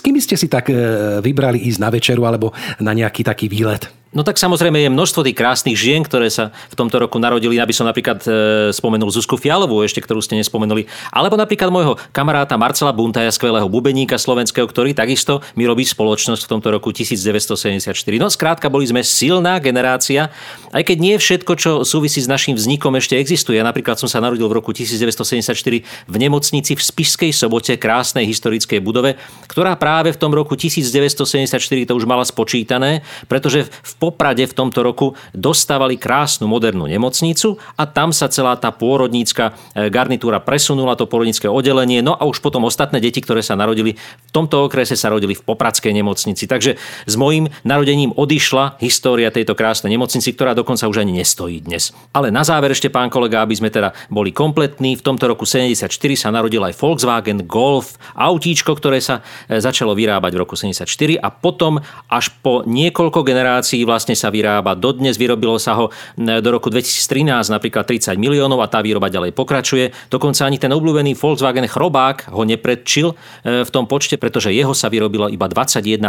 S 0.00 0.04
kým 0.08 0.16
ste 0.16 0.32
si 0.32 0.48
tak 0.48 0.72
e, 0.72 1.20
vybrali 1.20 1.60
ísť 1.60 1.76
na 1.76 1.92
večeru 1.92 2.24
alebo 2.24 2.56
na 2.80 2.96
nejaký 2.96 3.20
taký 3.20 3.52
výlet? 3.52 3.99
No 4.10 4.26
tak 4.26 4.42
samozrejme 4.42 4.74
je 4.82 4.90
množstvo 4.90 5.22
tých 5.22 5.38
krásnych 5.38 5.78
žien, 5.78 6.02
ktoré 6.02 6.26
sa 6.34 6.50
v 6.66 6.74
tomto 6.74 6.98
roku 6.98 7.22
narodili. 7.22 7.62
Aby 7.62 7.70
som 7.70 7.86
napríklad 7.86 8.18
e, 8.26 8.30
spomenul 8.74 9.06
Zuzku 9.06 9.38
Fialovú, 9.38 9.86
ešte 9.86 10.02
ktorú 10.02 10.18
ste 10.18 10.34
nespomenuli. 10.34 10.90
Alebo 11.14 11.38
napríklad 11.38 11.70
môjho 11.70 11.94
kamaráta 12.10 12.58
Marcela 12.58 12.90
Buntaja, 12.90 13.30
skvelého 13.30 13.70
bubeníka 13.70 14.18
slovenského, 14.18 14.66
ktorý 14.66 14.98
takisto 14.98 15.46
mi 15.54 15.62
robí 15.62 15.86
spoločnosť 15.86 16.42
v 16.42 16.50
tomto 16.50 16.74
roku 16.74 16.90
1974. 16.90 17.94
No 18.18 18.26
skrátka, 18.26 18.66
boli 18.66 18.90
sme 18.90 19.06
silná 19.06 19.62
generácia, 19.62 20.34
aj 20.74 20.90
keď 20.90 20.96
nie 20.98 21.14
všetko, 21.14 21.52
čo 21.54 21.70
súvisí 21.86 22.18
s 22.18 22.26
našim 22.26 22.58
vznikom, 22.58 22.98
ešte 22.98 23.14
existuje. 23.14 23.62
Ja 23.62 23.66
napríklad 23.66 23.94
som 23.94 24.10
sa 24.10 24.18
narodil 24.18 24.50
v 24.50 24.58
roku 24.58 24.74
1974 24.74 25.86
v 25.86 26.16
nemocnici 26.18 26.74
v 26.74 26.82
Spišskej 26.82 27.30
sobote, 27.30 27.78
krásnej 27.78 28.26
historickej 28.26 28.82
budove, 28.82 29.14
ktorá 29.46 29.78
práve 29.78 30.10
v 30.10 30.18
tom 30.18 30.34
roku 30.34 30.58
1974 30.58 31.62
to 31.86 31.94
už 31.94 32.10
mala 32.10 32.26
spočítané, 32.26 33.06
pretože 33.30 33.70
v 33.70 33.92
Poprade 34.00 34.48
v 34.48 34.56
tomto 34.56 34.80
roku 34.80 35.12
dostávali 35.36 36.00
krásnu 36.00 36.48
modernú 36.48 36.88
nemocnicu 36.88 37.60
a 37.76 37.84
tam 37.84 38.16
sa 38.16 38.32
celá 38.32 38.56
tá 38.56 38.72
pôrodnícka 38.72 39.52
e, 39.76 39.92
garnitúra 39.92 40.40
presunula, 40.40 40.96
to 40.96 41.04
pôrodnícke 41.04 41.44
oddelenie, 41.44 42.00
no 42.00 42.16
a 42.16 42.24
už 42.24 42.40
potom 42.40 42.64
ostatné 42.64 42.96
deti, 42.96 43.20
ktoré 43.20 43.44
sa 43.44 43.60
narodili 43.60 44.00
v 44.00 44.30
tomto 44.32 44.64
okrese 44.64 44.96
sa 44.96 45.12
rodili 45.12 45.36
v 45.36 45.44
Popradskej 45.44 45.92
nemocnici. 45.92 46.48
Takže 46.48 46.80
s 47.04 47.14
mojím 47.20 47.52
narodením 47.60 48.16
odišla 48.16 48.80
história 48.80 49.28
tejto 49.28 49.52
krásnej 49.52 49.92
nemocnici, 49.92 50.32
ktorá 50.32 50.56
dokonca 50.56 50.88
už 50.88 51.04
ani 51.04 51.20
nestojí 51.20 51.60
dnes. 51.60 51.92
Ale 52.16 52.32
na 52.32 52.40
záver 52.40 52.72
ešte, 52.72 52.88
pán 52.88 53.12
kolega, 53.12 53.44
aby 53.44 53.52
sme 53.52 53.68
teda 53.68 53.92
boli 54.08 54.32
kompletní, 54.32 54.96
v 54.96 55.04
tomto 55.04 55.28
roku 55.28 55.44
74 55.44 55.92
sa 56.16 56.32
narodil 56.32 56.64
aj 56.64 56.72
Volkswagen 56.72 57.44
Golf, 57.44 58.00
autíčko, 58.16 58.72
ktoré 58.80 59.04
sa 59.04 59.20
e, 59.44 59.60
začalo 59.60 59.92
vyrábať 59.92 60.32
v 60.32 60.40
roku 60.40 60.56
74 60.56 60.88
a 61.20 61.28
potom 61.28 61.82
až 62.08 62.32
po 62.40 62.64
niekoľko 62.64 63.20
generácií 63.20 63.84
vlastne 63.90 64.14
sa 64.14 64.30
vyrába. 64.30 64.78
Dodnes 64.78 65.18
vyrobilo 65.18 65.58
sa 65.58 65.74
ho 65.74 65.90
do 66.14 66.48
roku 66.54 66.70
2013 66.70 67.50
napríklad 67.50 67.82
30 67.82 68.14
miliónov 68.14 68.62
a 68.62 68.70
tá 68.70 68.78
výroba 68.78 69.10
ďalej 69.10 69.34
pokračuje. 69.34 69.90
Dokonca 70.06 70.46
ani 70.46 70.62
ten 70.62 70.70
obľúbený 70.70 71.18
Volkswagen 71.18 71.66
Chrobák 71.66 72.30
ho 72.30 72.46
nepredčil 72.46 73.10
e, 73.10 73.66
v 73.66 73.70
tom 73.74 73.90
počte, 73.90 74.14
pretože 74.14 74.54
jeho 74.54 74.70
sa 74.70 74.86
vyrobilo 74.86 75.26
iba 75.26 75.50
21,5 75.50 76.06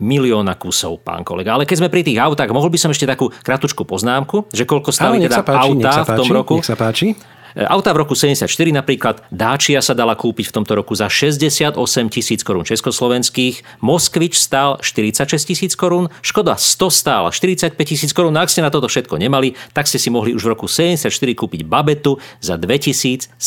milióna 0.00 0.56
kusov, 0.56 1.04
pán 1.04 1.20
kolega. 1.20 1.52
Ale 1.52 1.68
keď 1.68 1.84
sme 1.84 1.92
pri 1.92 2.00
tých 2.00 2.16
autách, 2.16 2.48
mohol 2.56 2.72
by 2.72 2.78
som 2.80 2.88
ešte 2.88 3.04
takú 3.04 3.28
kratučku 3.28 3.84
poznámku, 3.84 4.48
že 4.48 4.64
koľko 4.64 4.88
stáli 4.88 5.20
teda 5.20 5.44
páči, 5.44 5.76
auta 5.76 5.92
v 6.08 6.10
tom 6.16 6.28
roku. 6.32 6.54
Nech 6.56 6.64
sa 6.64 6.78
páči. 6.78 7.35
Auta 7.56 7.96
v 7.96 8.04
roku 8.04 8.12
74 8.12 8.52
napríklad 8.68 9.24
Dacia 9.32 9.80
sa 9.80 9.96
dala 9.96 10.12
kúpiť 10.12 10.52
v 10.52 10.60
tomto 10.60 10.76
roku 10.76 10.92
za 10.92 11.08
68 11.08 11.72
tisíc 12.12 12.44
korún 12.44 12.68
československých, 12.68 13.80
Moskvič 13.80 14.36
stál 14.36 14.76
46 14.84 15.24
tisíc 15.40 15.72
korún, 15.72 16.12
Škoda 16.20 16.60
100 16.60 16.92
stála 16.92 17.32
45 17.32 17.72
tisíc 17.80 18.12
korún. 18.12 18.36
No 18.36 18.44
ak 18.44 18.52
ste 18.52 18.60
na 18.60 18.68
toto 18.68 18.92
všetko 18.92 19.16
nemali, 19.16 19.56
tak 19.72 19.88
ste 19.88 19.96
si 19.96 20.12
mohli 20.12 20.36
už 20.36 20.44
v 20.44 20.52
roku 20.52 20.68
74 20.68 21.08
kúpiť 21.32 21.64
babetu 21.64 22.20
za 22.44 22.60
2700 22.60 23.40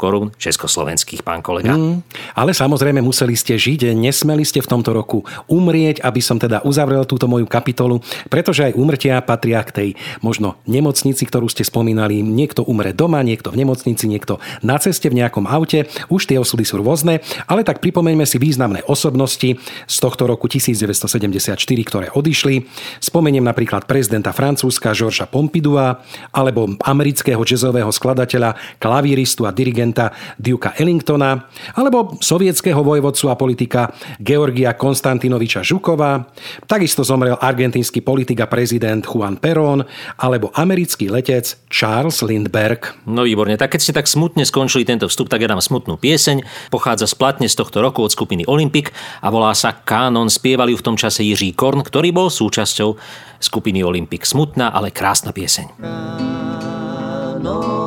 korún 0.00 0.32
československých, 0.40 1.20
pán 1.20 1.44
kolega. 1.44 1.76
Mm, 1.76 2.00
ale 2.32 2.56
samozrejme 2.56 3.04
museli 3.04 3.36
ste 3.36 3.60
žiť, 3.60 3.92
nesmeli 3.92 4.48
ste 4.48 4.64
v 4.64 4.72
tomto 4.72 4.96
roku 4.96 5.20
umrieť, 5.52 6.00
aby 6.00 6.24
som 6.24 6.40
teda 6.40 6.64
uzavrel 6.64 7.04
túto 7.04 7.28
moju 7.28 7.44
kapitolu, 7.44 8.00
pretože 8.32 8.72
aj 8.72 8.76
umrtia 8.80 9.20
patria 9.20 9.60
k 9.60 9.70
tej 9.76 9.88
možno 10.24 10.56
nemocnici, 10.64 11.28
ktorú 11.28 11.52
ste 11.52 11.60
spomínali. 11.60 12.24
Niekto 12.24 12.64
umre 12.64 12.96
doma, 12.96 13.20
niekto 13.34 13.50
v 13.50 13.66
nemocnici, 13.66 14.06
niekto 14.06 14.38
na 14.62 14.78
ceste 14.78 15.10
v 15.10 15.18
nejakom 15.18 15.50
aute. 15.50 15.90
Už 16.06 16.30
tie 16.30 16.38
osudy 16.38 16.62
sú 16.62 16.78
rôzne, 16.78 17.18
ale 17.50 17.66
tak 17.66 17.82
pripomeňme 17.82 18.22
si 18.22 18.38
významné 18.38 18.86
osobnosti 18.86 19.58
z 19.90 19.96
tohto 19.98 20.30
roku 20.30 20.46
1974, 20.46 21.58
ktoré 21.82 22.14
odišli. 22.14 22.70
Spomeniem 23.02 23.42
napríklad 23.42 23.90
prezidenta 23.90 24.30
Francúzska 24.30 24.94
Georgea 24.94 25.26
Pompidua 25.26 25.98
alebo 26.30 26.78
amerického 26.86 27.42
jazzového 27.42 27.90
skladateľa, 27.90 28.78
klavíristu 28.78 29.48
a 29.48 29.50
dirigenta 29.50 30.14
Duka 30.38 30.78
Ellingtona 30.78 31.50
alebo 31.74 32.14
sovietského 32.22 32.78
vojvodcu 32.84 33.26
a 33.32 33.34
politika 33.34 33.90
Georgia 34.22 34.78
Konstantinoviča 34.78 35.66
Žukova. 35.66 36.30
Takisto 36.70 37.02
zomrel 37.02 37.34
argentínsky 37.40 38.04
politik 38.04 38.44
a 38.44 38.46
prezident 38.46 39.02
Juan 39.02 39.40
Perón 39.40 39.82
alebo 40.20 40.54
americký 40.54 41.10
letec 41.10 41.56
Charles 41.72 42.22
Lindbergh. 42.22 42.94
No 43.08 43.23
výborne. 43.24 43.56
Tak 43.56 43.74
keď 43.74 43.80
ste 43.80 43.96
tak 43.96 44.06
smutne 44.06 44.44
skončili 44.44 44.84
tento 44.84 45.08
vstup, 45.08 45.32
tak 45.32 45.40
ja 45.40 45.48
dám 45.48 45.64
smutnú 45.64 45.96
pieseň. 45.96 46.44
Pochádza 46.68 47.08
z 47.08 47.16
platne 47.16 47.48
z 47.48 47.56
tohto 47.56 47.80
roku 47.80 48.04
od 48.04 48.12
skupiny 48.12 48.44
Olympic 48.44 48.92
a 49.24 49.32
volá 49.32 49.56
sa 49.56 49.72
Kánon. 49.72 50.28
Spievali 50.28 50.72
ju 50.72 50.80
v 50.80 50.86
tom 50.92 50.96
čase 51.00 51.24
Jiří 51.24 51.56
Korn, 51.56 51.82
ktorý 51.82 52.12
bol 52.12 52.28
súčasťou 52.28 52.94
skupiny 53.40 53.82
Olympic. 53.82 54.28
Smutná, 54.28 54.70
ale 54.70 54.92
krásna 54.92 55.34
pieseň. 55.34 55.80
Kánon 55.80 57.83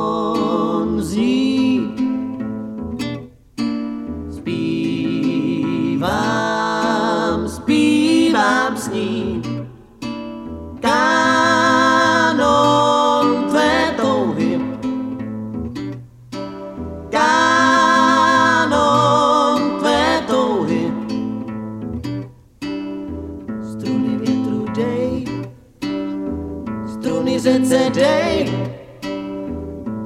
řece 27.68 27.90
dej, 27.90 28.52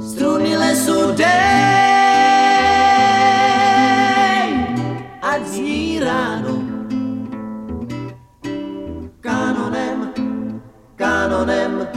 struny 0.00 0.56
lesu 0.56 1.12
dej, 1.12 1.28
ať 5.22 5.46
zní 5.46 6.00
ráno. 6.00 6.62
Kanonem, 9.20 10.12
kanonem, 10.96 11.88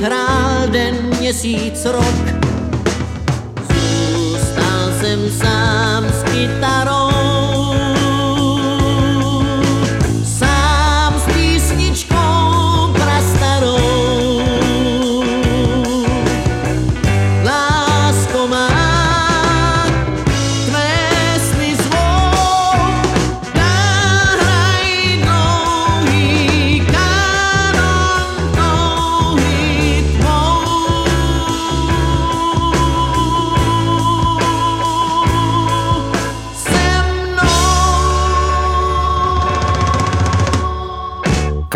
hrál 0.00 0.68
den, 0.68 0.94
měsíc, 1.18 1.84
rok. 1.84 2.57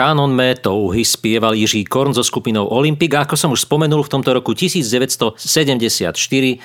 Kanon 0.02 0.35
mé 0.35 0.59
touhy 0.59 1.06
spieval 1.06 1.54
Jiří 1.54 1.87
Korn 1.87 2.11
so 2.11 2.26
skupinou 2.26 2.66
Olympic 2.75 3.14
a 3.14 3.23
ako 3.23 3.38
som 3.38 3.54
už 3.54 3.71
spomenul, 3.71 4.02
v 4.02 4.11
tomto 4.11 4.35
roku 4.35 4.50
1974 4.50 5.38
e, 6.11 6.56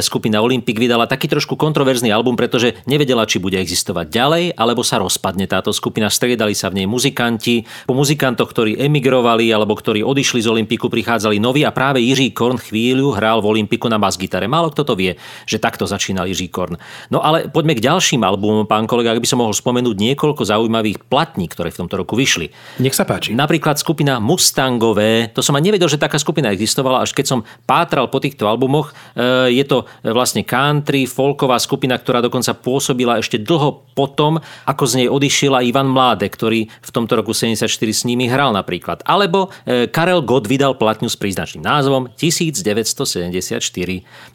skupina 0.00 0.40
Olympic 0.40 0.80
vydala 0.80 1.04
taký 1.04 1.28
trošku 1.28 1.60
kontroverzný 1.60 2.08
album, 2.08 2.40
pretože 2.40 2.72
nevedela, 2.88 3.28
či 3.28 3.36
bude 3.36 3.60
existovať 3.60 4.08
ďalej, 4.08 4.44
alebo 4.56 4.80
sa 4.80 4.96
rozpadne 4.96 5.44
táto 5.44 5.76
skupina. 5.76 6.08
Striedali 6.08 6.56
sa 6.56 6.72
v 6.72 6.80
nej 6.80 6.88
muzikanti. 6.88 7.68
Po 7.84 7.92
muzikantoch, 7.92 8.48
ktorí 8.48 8.80
emigrovali 8.80 9.44
alebo 9.52 9.76
ktorí 9.76 10.00
odišli 10.00 10.40
z 10.40 10.56
Olympiku, 10.56 10.88
prichádzali 10.88 11.36
noví 11.36 11.68
a 11.68 11.76
práve 11.76 12.00
Jiří 12.00 12.32
Korn 12.32 12.56
chvíľu 12.56 13.12
hral 13.12 13.44
v 13.44 13.60
Olympiku 13.60 13.92
na 13.92 14.00
bas-gitare. 14.00 14.48
Málo 14.48 14.72
kto 14.72 14.88
to 14.88 14.96
vie, 14.96 15.20
že 15.44 15.60
takto 15.60 15.84
začínal 15.84 16.24
Jiří 16.32 16.48
Korn. 16.48 16.80
No 17.12 17.20
ale 17.20 17.52
poďme 17.52 17.76
k 17.76 17.92
ďalším 17.92 18.24
albumom, 18.24 18.64
pán 18.64 18.88
kolega, 18.88 19.12
ak 19.12 19.20
by 19.20 19.28
som 19.28 19.44
mohol 19.44 19.52
spomenúť 19.52 20.00
niekoľko 20.00 20.48
zaujímavých 20.48 21.04
platní, 21.12 21.44
ktoré 21.52 21.68
v 21.68 21.84
tomto 21.84 22.00
roku 22.00 22.16
vyšli. 22.16 22.48
Nech 22.86 22.94
sa 22.94 23.02
páči. 23.02 23.34
Napríklad 23.34 23.82
skupina 23.82 24.22
Mustangové, 24.22 25.34
to 25.34 25.42
som 25.42 25.58
ani 25.58 25.74
nevedel, 25.74 25.90
že 25.90 25.98
taká 25.98 26.22
skupina 26.22 26.54
existovala, 26.54 27.02
až 27.02 27.18
keď 27.18 27.26
som 27.26 27.40
pátral 27.66 28.06
po 28.06 28.22
týchto 28.22 28.46
albumoch. 28.46 28.94
E, 29.18 29.58
je 29.58 29.66
to 29.66 29.90
vlastne 30.06 30.46
country, 30.46 31.02
folková 31.10 31.58
skupina, 31.58 31.98
ktorá 31.98 32.22
dokonca 32.22 32.54
pôsobila 32.54 33.18
ešte 33.18 33.42
dlho 33.42 33.90
potom, 33.90 34.38
ako 34.70 34.86
z 34.86 35.02
nej 35.02 35.08
odišiel 35.10 35.58
Ivan 35.66 35.90
Mláde, 35.90 36.30
ktorý 36.30 36.70
v 36.70 36.90
tomto 36.94 37.18
roku 37.18 37.34
74 37.34 37.66
s 37.66 38.06
nimi 38.06 38.30
hral 38.30 38.54
napríklad. 38.54 39.02
Alebo 39.02 39.50
e, 39.66 39.90
Karel 39.90 40.22
Gott 40.22 40.46
vydal 40.46 40.78
platňu 40.78 41.10
s 41.10 41.18
príznačným 41.18 41.66
názvom 41.66 42.14
1974. 42.14 43.66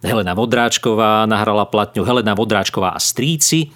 Helena 0.04 0.36
Vodráčková 0.36 1.24
nahrala 1.24 1.72
platňu 1.72 2.04
Helena 2.04 2.36
Vodráčková 2.36 2.92
a 2.92 3.00
Stríci. 3.00 3.72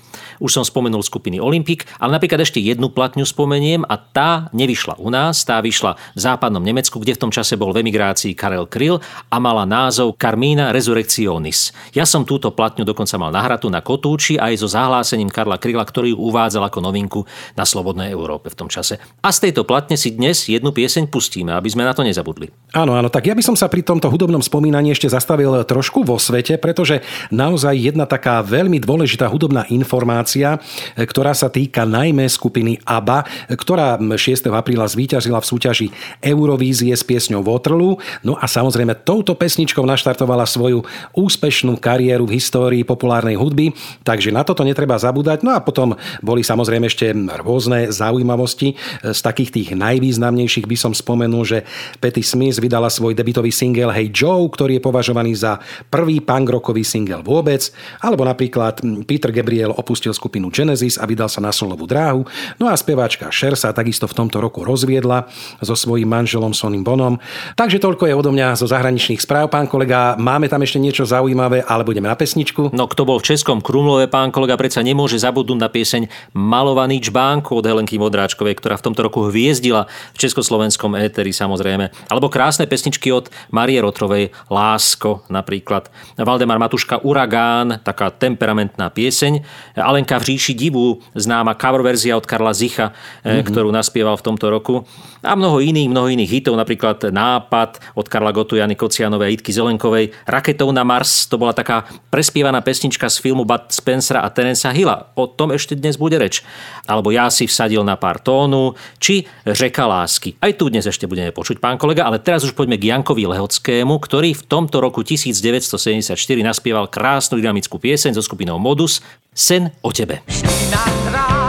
Už 0.45 0.61
som 0.61 0.61
spomenul 0.61 1.01
skupiny 1.01 1.41
Olympik, 1.41 1.89
ale 1.97 2.21
napríklad 2.21 2.45
ešte 2.45 2.61
jednu 2.61 2.93
platňu 2.93 3.25
spomeniem 3.25 3.81
a 3.81 3.97
tá 3.97 4.53
nevyšla 4.53 5.01
u 5.01 5.09
nás, 5.09 5.41
tá 5.41 5.57
vyšla 5.57 5.97
v 6.13 6.19
západnom 6.21 6.61
Nemecku, 6.61 7.01
kde 7.01 7.17
v 7.17 7.21
tom 7.25 7.31
čase 7.33 7.57
bol 7.57 7.73
v 7.73 7.81
emigrácii 7.81 8.37
Karel 8.37 8.69
Kryl 8.69 9.01
a 9.33 9.41
mala 9.41 9.65
názov 9.65 10.13
Carmina 10.21 10.69
Resurrectionis. 10.69 11.73
Ja 11.97 12.05
som 12.05 12.29
túto 12.29 12.53
platňu 12.53 12.85
dokonca 12.85 13.17
mal 13.17 13.33
nahratu 13.33 13.73
na 13.73 13.81
Kotúči 13.81 14.37
aj 14.37 14.61
so 14.61 14.69
zahlásením 14.69 15.33
Karla 15.33 15.57
Kryla, 15.57 15.81
ktorý 15.81 16.13
ju 16.13 16.21
uvádzal 16.29 16.69
ako 16.69 16.77
novinku 16.77 17.25
na 17.57 17.65
Slobodnej 17.65 18.13
Európe 18.13 18.53
v 18.53 18.57
tom 18.61 18.69
čase. 18.69 19.01
A 19.25 19.33
z 19.33 19.49
tejto 19.49 19.65
platne 19.65 19.97
si 19.97 20.13
dnes 20.13 20.45
jednu 20.45 20.69
pieseň 20.69 21.09
pustíme, 21.09 21.57
aby 21.57 21.73
sme 21.73 21.89
na 21.89 21.97
to 21.97 22.05
nezabudli. 22.05 22.53
Áno, 22.77 22.93
áno, 22.93 23.09
tak 23.09 23.25
ja 23.25 23.33
by 23.33 23.41
som 23.41 23.57
sa 23.57 23.65
pri 23.65 23.81
tomto 23.81 24.13
hudobnom 24.13 24.45
spomínaní 24.45 24.93
ešte 24.93 25.09
zastavil 25.09 25.57
trošku 25.65 26.05
vo 26.05 26.21
svete, 26.21 26.61
pretože 26.61 27.01
naozaj 27.33 27.73
jedna 27.73 28.05
taká 28.05 28.45
veľmi 28.45 28.77
dôležitá 28.77 29.25
hudobná 29.25 29.65
informácia 29.73 30.34
informácia, 30.35 30.59
ktorá 30.95 31.31
sa 31.31 31.47
týka 31.47 31.87
najmä 31.87 32.27
skupiny 32.27 32.79
ABBA, 32.83 33.23
ktorá 33.55 33.95
6. 33.99 34.51
apríla 34.51 34.83
zvíťazila 34.87 35.39
v 35.39 35.47
súťaži 35.47 35.87
Eurovízie 36.19 36.91
s 36.91 37.03
piesňou 37.07 37.43
Waterloo. 37.43 37.99
No 38.27 38.35
a 38.35 38.45
samozrejme 38.45 39.07
touto 39.07 39.35
pesničkou 39.35 39.83
naštartovala 39.87 40.43
svoju 40.43 40.83
úspešnú 41.15 41.79
kariéru 41.79 42.27
v 42.27 42.35
histórii 42.39 42.83
populárnej 42.83 43.39
hudby, 43.39 43.71
takže 44.03 44.35
na 44.35 44.43
toto 44.43 44.67
netreba 44.67 44.99
zabúdať. 44.99 45.43
No 45.47 45.55
a 45.55 45.63
potom 45.63 45.95
boli 46.19 46.43
samozrejme 46.43 46.85
ešte 46.91 47.15
rôzne 47.39 47.91
zaujímavosti. 47.91 48.75
Z 49.03 49.19
takých 49.23 49.53
tých 49.55 49.69
najvýznamnejších 49.77 50.67
by 50.67 50.77
som 50.77 50.91
spomenul, 50.91 51.47
že 51.47 51.63
Patty 52.03 52.25
Smith 52.25 52.59
vydala 52.59 52.91
svoj 52.91 53.15
debitový 53.15 53.53
single 53.53 53.93
Hey 53.93 54.11
Joe, 54.11 54.47
ktorý 54.49 54.79
je 54.79 54.83
považovaný 54.83 55.37
za 55.37 55.61
prvý 55.87 56.19
punk 56.19 56.49
rockový 56.51 56.83
single 56.83 57.21
vôbec, 57.21 57.69
alebo 58.01 58.25
napríklad 58.25 58.81
Peter 59.05 59.29
Gabriel 59.31 59.75
opustil 59.75 60.14
skupinu 60.15 60.47
Genesis 60.47 60.95
a 60.95 61.03
vydal 61.03 61.27
sa 61.27 61.43
na 61.43 61.51
solovú 61.51 61.83
dráhu. 61.83 62.23
No 62.55 62.71
a 62.71 62.79
speváčka 62.79 63.27
Cher 63.35 63.59
sa 63.59 63.75
takisto 63.75 64.07
v 64.07 64.15
tomto 64.15 64.39
roku 64.39 64.63
rozviedla 64.63 65.27
so 65.59 65.75
svojím 65.75 66.07
manželom 66.07 66.55
Sonym 66.55 66.87
Bonom. 66.87 67.19
Takže 67.59 67.83
toľko 67.83 68.07
je 68.07 68.15
odo 68.15 68.31
mňa 68.31 68.55
zo 68.55 68.71
zahraničných 68.71 69.19
správ, 69.19 69.51
pán 69.51 69.67
kolega. 69.67 70.15
Máme 70.15 70.47
tam 70.47 70.63
ešte 70.63 70.79
niečo 70.79 71.03
zaujímavé, 71.03 71.67
ale 71.67 71.83
budeme 71.83 72.07
na 72.07 72.15
pesničku. 72.15 72.71
No 72.71 72.87
kto 72.87 73.03
bol 73.03 73.19
v 73.19 73.35
Českom 73.35 73.59
Krumlove, 73.59 74.07
pán 74.07 74.31
kolega, 74.31 74.55
predsa 74.55 74.79
nemôže 74.79 75.19
zabudnúť 75.19 75.59
na 75.59 75.67
pieseň 75.67 76.07
Malovaný 76.31 77.03
čbánku 77.03 77.51
od 77.59 77.67
Helenky 77.67 77.99
Modráčkovej, 77.99 78.55
ktorá 78.55 78.79
v 78.79 78.85
tomto 78.87 79.03
roku 79.03 79.27
hviezdila 79.27 79.91
v 80.15 80.17
československom 80.21 80.95
éteri 80.95 81.35
samozrejme. 81.35 81.91
Alebo 82.07 82.31
krásne 82.31 82.69
pesničky 82.69 83.11
od 83.11 83.27
Marie 83.51 83.81
Rotrovej, 83.83 84.31
Lásko 84.47 85.27
napríklad. 85.27 85.91
Valdemar 86.15 86.61
Matuška, 86.61 87.03
Uragán, 87.03 87.81
taká 87.81 88.13
temperamentná 88.13 88.93
pieseň. 88.93 89.41
Alen 89.75 90.04
Lenka 90.05 90.21
v 90.21 90.37
říši 90.37 90.53
divu, 90.53 91.01
známa 91.17 91.57
cover 91.57 91.81
verzia 91.81 92.13
od 92.13 92.29
Karla 92.29 92.53
Zicha, 92.53 92.93
mm-hmm. 93.25 93.41
ktorú 93.41 93.73
naspieval 93.73 94.13
v 94.21 94.25
tomto 94.29 94.53
roku. 94.53 94.85
A 95.25 95.33
mnoho 95.33 95.57
iných, 95.57 95.89
mnoho 95.89 96.13
iných 96.13 96.29
hitov, 96.29 96.53
napríklad 96.53 97.09
Nápad 97.09 97.97
od 97.97 98.05
Karla 98.05 98.29
Gotu, 98.29 98.53
Jany 98.53 98.77
Kocianovej 98.77 99.25
a 99.25 99.33
Itky 99.33 99.49
Zelenkovej. 99.49 100.13
Raketou 100.29 100.69
na 100.69 100.85
Mars, 100.85 101.25
to 101.25 101.41
bola 101.41 101.57
taká 101.57 101.89
prespievaná 102.13 102.61
pesnička 102.61 103.09
z 103.09 103.17
filmu 103.17 103.49
Bud 103.49 103.73
Spencera 103.73 104.21
a 104.21 104.29
Terensa 104.29 104.69
Hilla. 104.69 105.09
O 105.17 105.25
tom 105.25 105.49
ešte 105.49 105.73
dnes 105.73 105.97
bude 105.97 106.21
reč. 106.21 106.45
Alebo 106.85 107.09
Ja 107.09 107.33
si 107.33 107.49
vsadil 107.49 107.81
na 107.81 107.97
pár 107.97 108.21
tónu, 108.21 108.77
či 109.01 109.25
Řeka 109.41 109.89
lásky. 109.89 110.37
Aj 110.37 110.53
tu 110.53 110.69
dnes 110.69 110.85
ešte 110.85 111.09
budeme 111.09 111.33
počuť, 111.33 111.57
pán 111.57 111.81
kolega, 111.81 112.05
ale 112.05 112.21
teraz 112.21 112.45
už 112.45 112.53
poďme 112.53 112.77
k 112.77 112.93
Jankovi 112.93 113.25
Lehockému, 113.25 113.97
ktorý 113.97 114.37
v 114.37 114.45
tomto 114.45 114.77
roku 114.85 115.01
1974 115.01 116.13
naspieval 116.45 116.85
krásnu 116.93 117.41
dynamickú 117.41 117.81
pieseň 117.81 118.13
so 118.13 118.21
skupinou 118.21 118.61
Modus 118.61 119.01
Sen 119.35 119.67
o 119.83 119.91
tebe. 119.95 120.19
Časový 120.27 121.44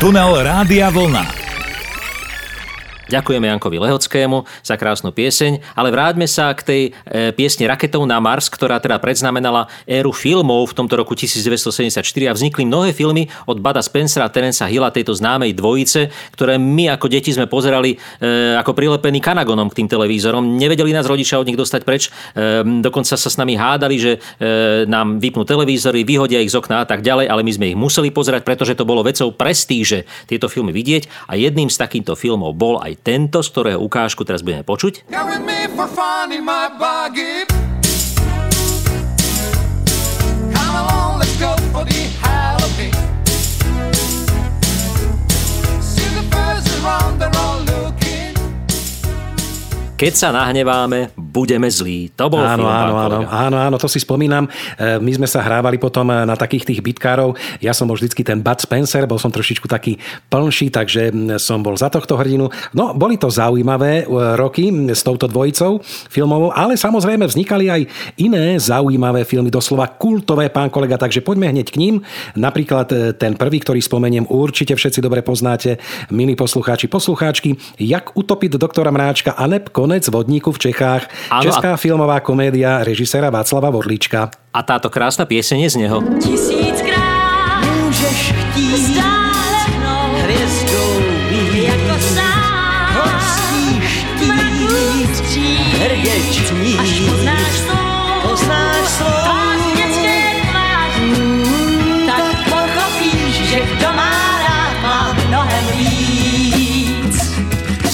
tunel 0.00 0.42
Rádia 0.42 0.88
Vlna. 0.88 1.49
Ďakujeme 3.10 3.50
Jankovi 3.50 3.82
Lehockému 3.82 4.46
za 4.62 4.78
krásnu 4.78 5.10
pieseň, 5.10 5.74
ale 5.74 5.90
vráťme 5.90 6.30
sa 6.30 6.54
k 6.54 6.62
tej 6.62 6.82
e, 6.86 7.34
piesni 7.34 7.66
Raketou 7.66 8.06
na 8.06 8.22
Mars, 8.22 8.46
ktorá 8.46 8.78
teda 8.78 9.02
predznamenala 9.02 9.66
éru 9.82 10.14
filmov 10.14 10.70
v 10.70 10.78
tomto 10.78 10.94
roku 10.94 11.18
1974 11.18 12.06
a 12.30 12.32
vznikli 12.38 12.62
mnohé 12.62 12.94
filmy 12.94 13.26
od 13.50 13.58
Bada 13.58 13.82
Spencera 13.82 14.30
a 14.30 14.30
Terensa 14.30 14.70
Hilla, 14.70 14.94
tejto 14.94 15.10
známej 15.10 15.58
dvojice, 15.58 16.06
ktoré 16.38 16.54
my 16.54 16.94
ako 16.94 17.10
deti 17.10 17.34
sme 17.34 17.50
pozerali 17.50 17.98
e, 18.22 18.54
ako 18.54 18.78
prilepení 18.78 19.18
kanagonom 19.18 19.66
k 19.74 19.82
tým 19.82 19.90
televízorom. 19.90 20.54
Nevedeli 20.54 20.94
nás 20.94 21.10
rodičia 21.10 21.42
od 21.42 21.50
nich 21.50 21.58
dostať 21.58 21.82
preč, 21.82 22.14
e, 22.38 22.62
dokonca 22.78 23.18
sa 23.18 23.26
s 23.26 23.34
nami 23.34 23.58
hádali, 23.58 23.96
že 23.98 24.12
nám 24.86 25.18
vypnú 25.18 25.42
televízory, 25.42 26.06
vyhodia 26.06 26.38
ich 26.44 26.52
z 26.52 26.58
okna 26.60 26.84
a 26.84 26.86
tak 26.86 27.02
ďalej, 27.02 27.26
ale 27.26 27.42
my 27.42 27.52
sme 27.52 27.66
ich 27.72 27.78
museli 27.78 28.12
pozerať, 28.14 28.46
pretože 28.46 28.76
to 28.78 28.86
bolo 28.86 29.02
vecou 29.02 29.32
prestíže 29.32 30.06
tieto 30.28 30.46
filmy 30.46 30.70
vidieť 30.70 31.26
a 31.26 31.34
jedným 31.34 31.72
z 31.72 31.80
takýchto 31.80 32.14
filmov 32.14 32.54
bol 32.54 32.76
aj 32.78 32.99
tento, 33.00 33.40
z 33.40 33.48
ktorého 33.50 33.80
ukážku 33.80 34.22
teraz 34.22 34.44
budeme 34.44 34.64
počuť. 34.64 35.08
Let's 47.10 47.39
keď 50.00 50.16
sa 50.16 50.32
nahneváme, 50.32 51.12
budeme 51.12 51.68
zlí. 51.68 52.08
To 52.16 52.32
bol 52.32 52.40
áno, 52.40 52.64
film, 52.64 52.72
áno, 52.72 52.94
áno, 52.96 53.18
áno, 53.28 53.56
áno, 53.60 53.76
to 53.76 53.84
si 53.84 54.00
spomínam. 54.00 54.48
E, 54.80 54.96
my 54.96 55.12
sme 55.12 55.28
sa 55.28 55.44
hrávali 55.44 55.76
potom 55.76 56.08
e, 56.08 56.24
na 56.24 56.32
takých 56.40 56.72
tých 56.72 56.80
bitkárov. 56.80 57.36
Ja 57.60 57.76
som 57.76 57.84
bol 57.84 58.00
vždycky 58.00 58.24
ten 58.24 58.40
Bud 58.40 58.64
Spencer, 58.64 59.04
bol 59.04 59.20
som 59.20 59.28
trošičku 59.28 59.68
taký 59.68 60.00
plnší, 60.32 60.72
takže 60.72 61.12
som 61.36 61.60
bol 61.60 61.76
za 61.76 61.92
tohto 61.92 62.16
hrdinu. 62.16 62.48
No, 62.72 62.96
boli 62.96 63.20
to 63.20 63.28
zaujímavé 63.28 64.08
e, 64.08 64.16
roky 64.40 64.72
s 64.88 65.04
touto 65.04 65.28
dvojicou 65.28 65.84
filmovou, 66.08 66.48
ale 66.56 66.80
samozrejme 66.80 67.28
vznikali 67.28 67.68
aj 67.68 67.82
iné 68.24 68.56
zaujímavé 68.56 69.28
filmy, 69.28 69.52
doslova 69.52 69.84
kultové, 70.00 70.48
pán 70.48 70.72
kolega, 70.72 70.96
takže 70.96 71.20
poďme 71.20 71.52
hneď 71.52 71.76
k 71.76 71.76
ním. 71.76 71.94
Napríklad 72.40 73.20
ten 73.20 73.36
prvý, 73.36 73.60
ktorý 73.60 73.84
spomeniem, 73.84 74.32
určite 74.32 74.72
všetci 74.72 75.04
dobre 75.04 75.20
poznáte, 75.20 75.76
milí 76.08 76.32
poslucháči, 76.40 76.88
poslucháčky, 76.88 77.52
Jak 77.76 78.16
utopiť 78.16 78.56
doktora 78.56 78.88
Mráčka 78.88 79.36
a 79.36 79.44
Nepko 79.44 79.89
Konec 79.90 80.06
vodníku 80.06 80.54
v 80.54 80.58
Čechách. 80.70 81.10
Ano, 81.34 81.42
Česká 81.42 81.74
a... 81.74 81.76
filmová 81.76 82.22
komédia 82.22 82.78
režisera 82.86 83.26
Václava 83.26 83.74
Vodlička. 83.74 84.30
A 84.54 84.62
táto 84.62 84.86
krásna 84.86 85.26
pieseň 85.26 85.66
je 85.66 85.70
z 85.74 85.76
neho. 85.82 85.98
Tisíckrát 86.22 87.58
môžeš 87.66 88.30
chtít 88.30 88.94
stále 88.94 89.58
hviezdou 90.22 90.94
jako 91.58 91.96
sám, 91.98 93.02
horsíš 93.02 94.06
chtít, 94.14 95.10
hrdečný, 95.82 96.78
až 96.78 96.92
poznáš 97.10 97.52
svou, 97.66 97.79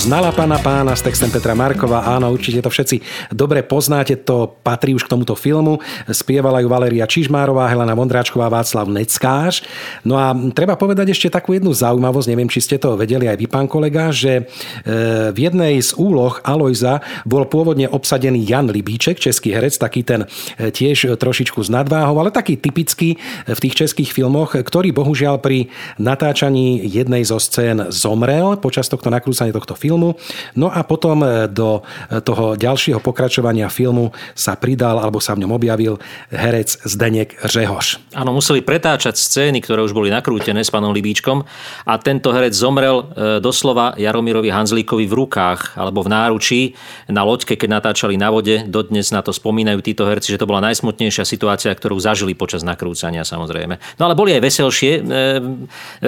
Znala 0.07 0.31
pána 0.31 0.63
pána 0.63 0.95
s 0.95 1.03
textem 1.03 1.27
Petra 1.35 1.59
Markova. 1.59 2.07
Áno, 2.07 2.31
určite 2.31 2.63
to 2.63 2.71
všetci 2.71 3.03
dobre 3.35 3.67
poznáte. 3.67 4.15
To 4.23 4.47
patrí 4.63 4.95
už 4.95 5.03
k 5.03 5.11
tomuto 5.11 5.35
filmu. 5.35 5.83
Spievala 6.07 6.63
ju 6.63 6.71
Valeria 6.71 7.11
Čižmárová, 7.11 7.67
Helena 7.67 7.91
Vondráčková, 7.91 8.47
Václav 8.47 8.87
Neckáš. 8.87 9.67
No 10.07 10.15
a 10.15 10.31
treba 10.55 10.79
povedať 10.79 11.11
ešte 11.11 11.27
takú 11.27 11.59
jednu 11.59 11.75
zaujímavosť, 11.75 12.31
neviem, 12.31 12.47
či 12.47 12.63
ste 12.63 12.79
to 12.79 12.95
vedeli 12.95 13.27
aj 13.27 13.35
vy, 13.35 13.47
pán 13.51 13.67
kolega, 13.67 14.15
že 14.15 14.47
e, 14.47 15.35
v 15.35 15.39
jednej 15.43 15.83
z 15.83 15.99
úloh 15.99 16.39
Alojza 16.47 17.03
bol 17.27 17.43
pôvodne 17.51 17.91
obsadený 17.91 18.47
Jan 18.47 18.71
Libíček, 18.71 19.19
český 19.19 19.59
herec, 19.59 19.75
taký 19.75 20.07
ten 20.07 20.31
e, 20.55 20.71
tiež 20.71 21.19
trošičku 21.19 21.59
s 21.59 21.67
nadváhou, 21.67 22.23
ale 22.23 22.31
taký 22.31 22.55
typický 22.55 23.19
v 23.43 23.59
tých 23.59 23.75
českých 23.75 24.15
filmoch, 24.15 24.55
ktorý 24.55 24.95
bohužiaľ 24.95 25.43
pri 25.43 25.67
natáčaní 25.99 26.87
jednej 26.87 27.27
zo 27.27 27.43
scén 27.43 27.91
zomrel 27.91 28.55
počas 28.63 28.87
tohto 28.87 29.11
nakrúcania 29.11 29.51
tohto 29.51 29.75
filmu 29.75 29.96
filmu. 29.97 30.13
No 30.53 30.69
a 30.69 30.85
potom 30.85 31.25
e, 31.25 31.49
do 31.49 31.81
e, 32.13 32.21
toho 32.21 32.53
ďalšieho 32.61 33.01
pokračovania 33.01 33.73
filmu 33.73 34.13
sa 34.37 34.53
pridal 34.61 35.01
alebo 35.01 35.25
sa 35.25 35.33
v 35.33 35.49
ňom 35.49 35.57
objavil 35.57 35.97
herec 36.29 36.85
Zdenek 36.85 37.41
Řehoš. 37.41 38.13
Áno, 38.13 38.37
museli 38.37 38.61
pretáčať 38.61 39.17
scény, 39.17 39.65
ktoré 39.65 39.81
už 39.81 39.97
boli 39.97 40.13
nakrútené 40.13 40.61
s 40.61 40.69
pánom 40.69 40.93
Libíčkom 40.93 41.49
a 41.89 41.93
tento 41.97 42.29
herec 42.37 42.53
zomrel 42.53 43.01
e, 43.01 43.41
doslova 43.41 43.97
Jaromirovi 43.97 44.53
Hanzlíkovi 44.53 45.09
v 45.09 45.15
rukách 45.17 45.81
alebo 45.81 46.05
v 46.05 46.13
náručí 46.13 46.61
na 47.09 47.25
loďke, 47.25 47.57
keď 47.57 47.81
natáčali 47.81 48.21
na 48.21 48.29
vode. 48.29 48.69
Dodnes 48.69 49.09
na 49.09 49.25
to 49.25 49.33
spomínajú 49.33 49.81
títo 49.81 50.05
herci, 50.05 50.37
že 50.37 50.41
to 50.45 50.49
bola 50.51 50.61
najsmutnejšia 50.69 51.25
situácia, 51.25 51.73
ktorú 51.73 51.97
zažili 51.97 52.37
počas 52.37 52.61
nakrúcania 52.61 53.25
samozrejme. 53.25 53.81
No 53.97 54.03
ale 54.05 54.19
boli 54.19 54.37
aj 54.37 54.45
veselšie 54.45 54.93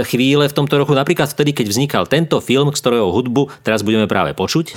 chvíle 0.04 0.44
v 0.44 0.56
tomto 0.56 0.74
roku, 0.76 0.92
napríklad 0.92 1.30
vtedy, 1.30 1.54
keď 1.54 1.66
vznikal 1.70 2.04
tento 2.10 2.42
film, 2.42 2.74
z 2.74 2.80
ktorého 2.82 3.14
hudbu 3.14 3.48
teraz 3.62 3.77
teraz 3.78 3.86
budeme 3.86 4.10
práve 4.10 4.34
počuť. 4.34 4.74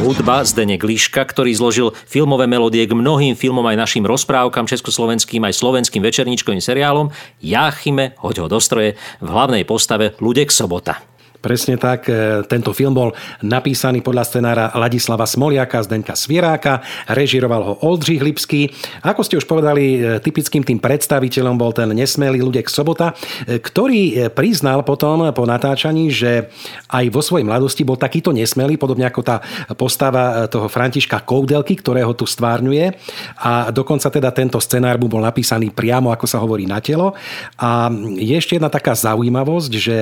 hudba 0.00 0.42
Zdenek 0.42 0.82
Liška, 0.82 1.22
ktorý 1.22 1.54
zložil 1.54 1.94
filmové 2.04 2.50
melódie 2.50 2.82
k 2.82 2.98
mnohým 2.98 3.38
filmom 3.38 3.62
aj 3.62 3.78
našim 3.78 4.02
rozprávkam 4.02 4.66
československým 4.66 5.38
aj 5.46 5.54
slovenským 5.54 6.02
večerníčkovým 6.02 6.58
seriálom 6.58 7.14
Jáchyme, 7.38 8.18
hoď 8.18 8.44
ho 8.44 8.46
do 8.50 8.58
stroje 8.58 8.98
v 9.22 9.28
hlavnej 9.30 9.62
postave 9.62 10.18
Ludek 10.18 10.50
Sobota. 10.50 11.09
Presne 11.40 11.80
tak. 11.80 12.04
E, 12.04 12.44
tento 12.44 12.76
film 12.76 12.92
bol 12.92 13.16
napísaný 13.40 14.04
podľa 14.04 14.24
scenára 14.28 14.64
Ladislava 14.76 15.24
Smoliaka, 15.24 15.80
Zdenka 15.80 16.12
Svieráka, 16.12 16.84
režiroval 17.08 17.62
ho 17.64 17.74
Oldřich 17.80 18.20
Lipský. 18.20 18.68
Ako 19.00 19.24
ste 19.24 19.40
už 19.40 19.48
povedali, 19.48 19.96
e, 19.96 19.98
typickým 20.20 20.60
tým 20.60 20.76
predstaviteľom 20.76 21.56
bol 21.56 21.72
ten 21.72 21.88
nesmelý 21.96 22.44
Ludek 22.44 22.68
Sobota, 22.68 23.16
e, 23.48 23.56
ktorý 23.56 24.28
priznal 24.36 24.84
potom 24.84 25.32
po 25.32 25.48
natáčaní, 25.48 26.12
že 26.12 26.52
aj 26.92 27.08
vo 27.08 27.24
svojej 27.24 27.48
mladosti 27.48 27.88
bol 27.88 27.96
takýto 27.96 28.36
nesmelý, 28.36 28.76
podobne 28.76 29.08
ako 29.08 29.20
tá 29.24 29.40
postava 29.80 30.44
toho 30.44 30.68
Františka 30.68 31.24
Koudelky, 31.24 31.80
ktorého 31.80 32.12
tu 32.12 32.28
stvárňuje. 32.28 32.92
A 33.40 33.72
dokonca 33.72 34.12
teda 34.12 34.28
tento 34.28 34.60
scenár 34.60 35.00
mu 35.00 35.08
bol 35.08 35.24
napísaný 35.24 35.72
priamo, 35.72 36.12
ako 36.12 36.26
sa 36.28 36.36
hovorí, 36.36 36.68
na 36.68 36.84
telo. 36.84 37.16
A 37.56 37.88
je 38.20 38.36
ešte 38.36 38.60
jedna 38.60 38.68
taká 38.68 38.92
zaujímavosť, 38.92 39.72
že 39.72 39.96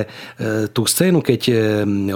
tú 0.75 0.83
scénu, 0.89 1.21
keď 1.29 1.53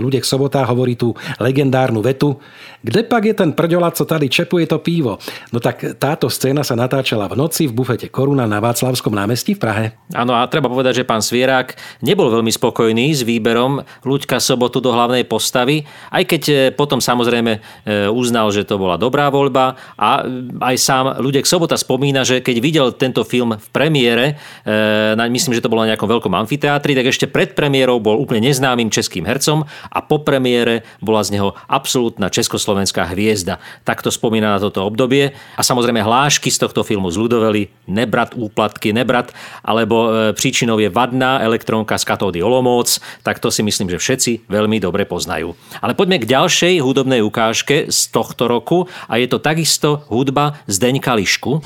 ľudia 0.01 0.25
Sobota 0.25 0.64
hovorí 0.64 0.96
tú 0.96 1.12
legendárnu 1.37 2.01
vetu, 2.01 2.40
kde 2.81 3.05
pak 3.05 3.22
je 3.29 3.35
ten 3.35 3.51
prďola, 3.53 3.92
co 3.92 4.05
tady 4.09 4.33
čepuje 4.33 4.64
to 4.66 4.79
pivo? 4.79 5.18
No 5.53 5.61
tak 5.61 5.98
táto 6.01 6.31
scéna 6.33 6.64
sa 6.64 6.72
natáčala 6.72 7.29
v 7.29 7.37
noci 7.37 7.68
v 7.68 7.77
bufete 7.77 8.09
Koruna 8.09 8.48
na 8.48 8.62
Václavskom 8.62 9.12
námestí 9.12 9.55
v 9.55 9.61
Prahe. 9.61 9.87
Áno 10.16 10.33
a 10.33 10.46
treba 10.48 10.72
povedať, 10.72 11.03
že 11.03 11.09
pán 11.09 11.20
Svierák 11.20 11.77
nebol 12.01 12.33
veľmi 12.33 12.51
spokojný 12.51 13.12
s 13.12 13.27
výberom 13.27 13.85
Ľuďka 14.07 14.40
Sobotu 14.40 14.81
do 14.81 14.94
hlavnej 14.94 15.27
postavy, 15.27 15.85
aj 16.11 16.22
keď 16.27 16.42
e, 16.48 16.55
potom 16.72 16.98
samozrejme 16.98 17.53
e, 17.55 17.61
uznal, 18.11 18.51
že 18.51 18.66
to 18.66 18.79
bola 18.79 18.98
dobrá 18.98 19.31
voľba 19.31 19.79
a 19.98 20.27
aj 20.62 20.77
sám 20.79 21.05
Ľudek 21.22 21.46
Sobota 21.46 21.75
spomína, 21.79 22.22
že 22.22 22.42
keď 22.42 22.57
videl 22.62 22.87
tento 22.94 23.22
film 23.27 23.55
v 23.59 23.68
premiére, 23.75 24.38
myslím, 25.33 25.57
že 25.57 25.62
to 25.64 25.70
bolo 25.70 25.83
na 25.83 25.94
nejakom 25.94 26.07
veľkom 26.07 26.33
amfiteátri, 26.33 26.94
tak 26.94 27.11
ešte 27.11 27.27
pred 27.27 27.57
premiérou 27.57 27.98
bol 27.98 28.20
úplne 28.20 28.46
neznámym 28.46 28.92
hercom 29.08 29.66
a 29.90 29.98
po 30.04 30.22
premiére 30.22 30.86
bola 31.02 31.24
z 31.26 31.34
neho 31.38 31.58
absolútna 31.66 32.30
československá 32.30 33.08
hviezda. 33.10 33.58
Takto 33.82 34.12
spomína 34.12 34.54
na 34.54 34.60
toto 34.62 34.86
obdobie. 34.86 35.34
A 35.58 35.62
samozrejme 35.64 36.04
hlášky 36.04 36.52
z 36.52 36.62
tohto 36.62 36.86
filmu 36.86 37.10
z 37.10 37.18
Ludovely, 37.18 37.72
nebrat 37.90 38.36
úplatky, 38.38 38.94
nebrat, 38.94 39.34
alebo 39.64 40.30
e, 40.30 40.36
príčinou 40.36 40.78
je 40.78 40.92
vadná 40.92 41.42
elektrónka 41.42 41.98
z 41.98 42.04
katódy 42.04 42.38
Olomóc, 42.44 43.00
tak 43.26 43.42
to 43.42 43.50
si 43.50 43.64
myslím, 43.64 43.90
že 43.90 43.98
všetci 43.98 44.32
veľmi 44.46 44.78
dobre 44.78 45.08
poznajú. 45.08 45.54
Ale 45.80 45.96
poďme 45.98 46.22
k 46.22 46.28
ďalšej 46.28 46.82
hudobnej 46.82 47.24
ukážke 47.24 47.88
z 47.90 48.00
tohto 48.12 48.46
roku 48.46 48.86
a 49.08 49.18
je 49.18 49.26
to 49.26 49.42
takisto 49.42 50.04
hudba 50.10 50.60
Zdeňka 50.68 51.14
Lišku. 51.16 51.64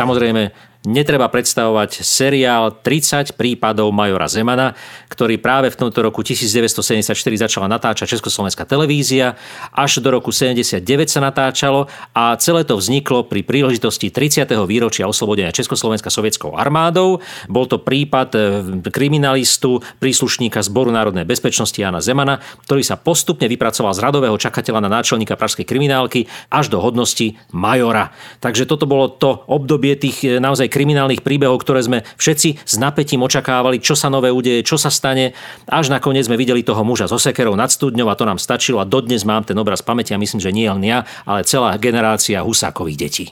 Samozrejme, 0.00 0.69
netreba 0.88 1.28
predstavovať 1.28 2.00
seriál 2.00 2.72
30 2.72 3.36
prípadov 3.36 3.92
Majora 3.92 4.32
Zemana, 4.32 4.72
ktorý 5.12 5.36
práve 5.36 5.68
v 5.68 5.76
tomto 5.76 6.00
roku 6.00 6.24
1974 6.24 7.12
začala 7.36 7.68
natáčať 7.68 8.16
Československá 8.16 8.64
televízia, 8.64 9.36
až 9.76 10.00
do 10.00 10.08
roku 10.08 10.32
79 10.32 10.80
sa 11.12 11.20
natáčalo 11.20 11.84
a 12.16 12.32
celé 12.40 12.64
to 12.64 12.80
vzniklo 12.80 13.28
pri 13.28 13.44
príležitosti 13.44 14.08
30. 14.08 14.48
výročia 14.64 15.04
oslobodenia 15.04 15.52
Československa 15.52 16.08
sovietskou 16.08 16.56
armádou. 16.56 17.20
Bol 17.44 17.68
to 17.68 17.76
prípad 17.76 18.28
e, 18.32 18.40
kriminalistu, 18.88 19.84
príslušníka 20.00 20.64
Zboru 20.64 20.88
národnej 20.88 21.28
bezpečnosti 21.28 21.76
Jana 21.76 22.00
Zemana, 22.00 22.40
ktorý 22.64 22.80
sa 22.80 22.96
postupne 22.96 23.44
vypracoval 23.52 23.92
z 23.92 24.00
radového 24.00 24.36
čakateľa 24.40 24.80
na 24.80 24.88
náčelníka 24.88 25.36
pražskej 25.36 25.68
kriminálky 25.68 26.24
až 26.48 26.72
do 26.72 26.80
hodnosti 26.80 27.36
majora. 27.52 28.16
Takže 28.40 28.64
toto 28.64 28.88
bolo 28.88 29.12
to 29.12 29.44
obdobie 29.44 29.92
tých 30.00 30.24
e, 30.24 30.28
naozaj 30.40 30.69
kriminálnych 30.70 31.26
príbehov, 31.26 31.60
ktoré 31.66 31.82
sme 31.82 31.98
všetci 32.16 32.62
s 32.62 32.74
napätím 32.78 33.26
očakávali, 33.26 33.82
čo 33.82 33.98
sa 33.98 34.06
nové 34.06 34.30
udeje, 34.30 34.62
čo 34.62 34.78
sa 34.78 34.88
stane. 34.88 35.34
Až 35.66 35.90
nakoniec 35.90 36.30
sme 36.30 36.38
videli 36.38 36.62
toho 36.62 36.86
muža 36.86 37.10
so 37.10 37.18
sekerou 37.18 37.58
nad 37.58 37.74
studňou 37.74 38.06
a 38.06 38.14
to 38.14 38.22
nám 38.22 38.38
stačilo 38.38 38.78
a 38.78 38.86
dodnes 38.86 39.26
mám 39.26 39.42
ten 39.42 39.58
obraz 39.58 39.82
pamäti 39.82 40.14
a 40.14 40.22
myslím, 40.22 40.38
že 40.38 40.54
nie 40.54 40.70
len 40.70 40.86
ja, 40.86 41.02
ale 41.26 41.42
celá 41.42 41.74
generácia 41.76 42.46
Husákových 42.46 42.98
detí. 42.98 43.26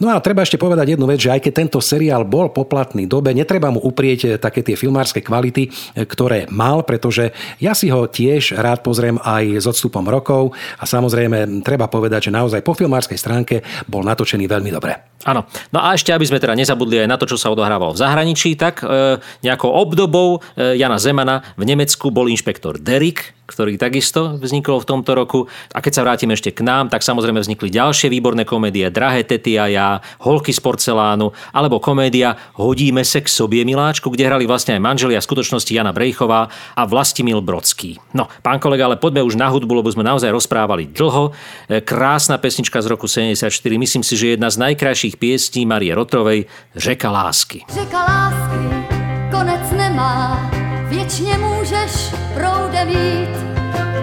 No 0.00 0.12
a 0.12 0.20
treba 0.22 0.42
ešte 0.42 0.60
povedať 0.60 0.96
jednu 0.96 1.06
vec, 1.08 1.20
že 1.20 1.32
aj 1.32 1.44
keď 1.44 1.52
tento 1.52 1.78
seriál 1.82 2.24
bol 2.24 2.48
poplatný 2.50 3.04
dobe, 3.04 3.36
netreba 3.36 3.68
mu 3.68 3.80
uprieť 3.80 4.20
eh, 4.24 4.30
také 4.40 4.64
tie 4.64 4.74
filmárske 4.74 5.20
kvality, 5.20 5.68
eh, 5.68 6.04
ktoré 6.08 6.48
mal, 6.48 6.82
pretože 6.82 7.30
ja 7.60 7.76
si 7.76 7.92
ho 7.92 8.08
tiež 8.08 8.56
rád 8.56 8.80
pozriem 8.80 9.20
aj 9.20 9.62
s 9.62 9.66
odstupom 9.68 10.04
rokov 10.08 10.56
a 10.80 10.84
samozrejme 10.88 11.62
treba 11.62 11.86
povedať, 11.86 12.28
že 12.28 12.34
naozaj 12.34 12.64
po 12.64 12.72
filmárskej 12.72 13.18
stránke 13.18 13.60
bol 13.86 14.04
natočený 14.04 14.48
veľmi 14.48 14.70
dobre. 14.72 15.18
Áno. 15.26 15.44
No 15.74 15.82
a 15.82 15.92
ešte, 15.98 16.14
aby 16.14 16.24
sme 16.24 16.38
teda 16.38 16.54
nezabudli 16.54 17.02
aj 17.02 17.08
na 17.10 17.18
to, 17.18 17.26
čo 17.26 17.36
sa 17.36 17.50
odohrávalo 17.50 17.92
v 17.92 18.00
zahraničí, 18.00 18.54
tak 18.54 18.86
e, 18.86 19.18
nejakou 19.42 19.68
obdobou 19.68 20.38
e, 20.54 20.78
Jana 20.78 20.96
Zemana 20.96 21.42
v 21.58 21.66
Nemecku 21.66 22.14
bol 22.14 22.30
inšpektor 22.30 22.78
Derek, 22.78 23.37
ktorý 23.48 23.80
takisto 23.80 24.36
vznikol 24.36 24.84
v 24.84 24.88
tomto 24.92 25.16
roku. 25.16 25.48
A 25.72 25.80
keď 25.80 25.92
sa 25.96 26.04
vrátime 26.04 26.36
ešte 26.36 26.52
k 26.52 26.60
nám, 26.60 26.92
tak 26.92 27.00
samozrejme 27.00 27.40
vznikli 27.40 27.72
ďalšie 27.72 28.12
výborné 28.12 28.44
komédie 28.44 28.92
Drahé 28.92 29.24
tety 29.24 29.56
a 29.56 29.66
ja, 29.72 29.88
Holky 30.20 30.52
z 30.52 30.60
porcelánu, 30.60 31.32
alebo 31.56 31.80
komédia 31.80 32.36
Hodíme 32.60 33.02
se 33.08 33.24
k 33.24 33.28
sobie 33.32 33.64
miláčku, 33.64 34.12
kde 34.12 34.28
hrali 34.28 34.44
vlastne 34.44 34.76
aj 34.76 34.84
manželia 34.84 35.24
skutočnosti 35.24 35.72
Jana 35.72 35.96
Brejchová 35.96 36.52
a 36.76 36.82
Vlastimil 36.84 37.40
Brodský. 37.40 37.96
No, 38.12 38.28
pán 38.44 38.60
kolega, 38.60 38.84
ale 38.84 39.00
poďme 39.00 39.24
už 39.24 39.40
na 39.40 39.48
hudbu, 39.48 39.80
lebo 39.80 39.88
sme 39.88 40.04
naozaj 40.04 40.28
rozprávali 40.28 40.92
dlho. 40.92 41.32
E, 41.72 41.80
krásna 41.80 42.36
pesnička 42.36 42.84
z 42.84 42.86
roku 42.92 43.08
74, 43.08 43.48
myslím 43.80 44.04
si, 44.04 44.12
že 44.12 44.36
jedna 44.36 44.52
z 44.52 44.60
najkrajších 44.60 45.16
piesní 45.16 45.64
Marie 45.64 45.96
Rotrovej 45.96 46.44
Řeka 46.76 47.08
lásky. 47.08 47.64
Řeka 47.72 48.00
lásky 48.04 48.98
konec 49.30 49.70
nemá, 49.72 50.50
věčně 50.88 51.38
můžeš 51.38 52.14
proudem 52.34 52.88
jít, 52.88 53.28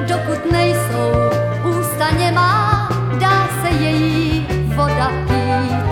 dokud 0.08 0.52
nejsou 0.52 1.12
ústa 1.80 2.12
nemá, 2.18 2.90
dá 3.20 3.48
se 3.62 3.70
její 3.70 4.48
voda 4.76 5.12
pít. 5.28 5.86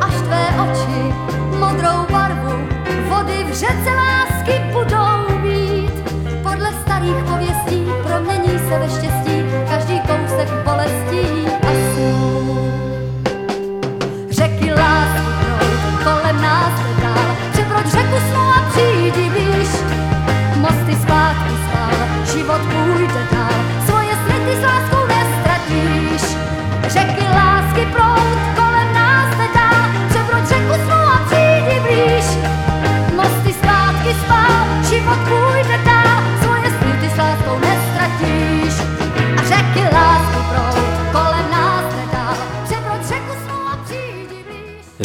Až 0.00 0.14
tvé 0.14 0.46
oči 0.62 1.14
modrou 1.58 2.06
barvu 2.12 2.68
vody 3.08 3.44
v 3.44 3.52
řece 3.52 3.90
lásky 3.96 4.52
budou 4.72 5.38
mít. 5.40 5.92
Podle 6.42 6.72
starých 6.82 7.24
pověstí 7.28 7.86
promění 8.02 8.58
se 8.58 8.78
ve 8.78 8.88
štěstí 8.88 9.42
každý 9.68 10.00
kousek 10.00 10.48
bolestí 10.64 11.37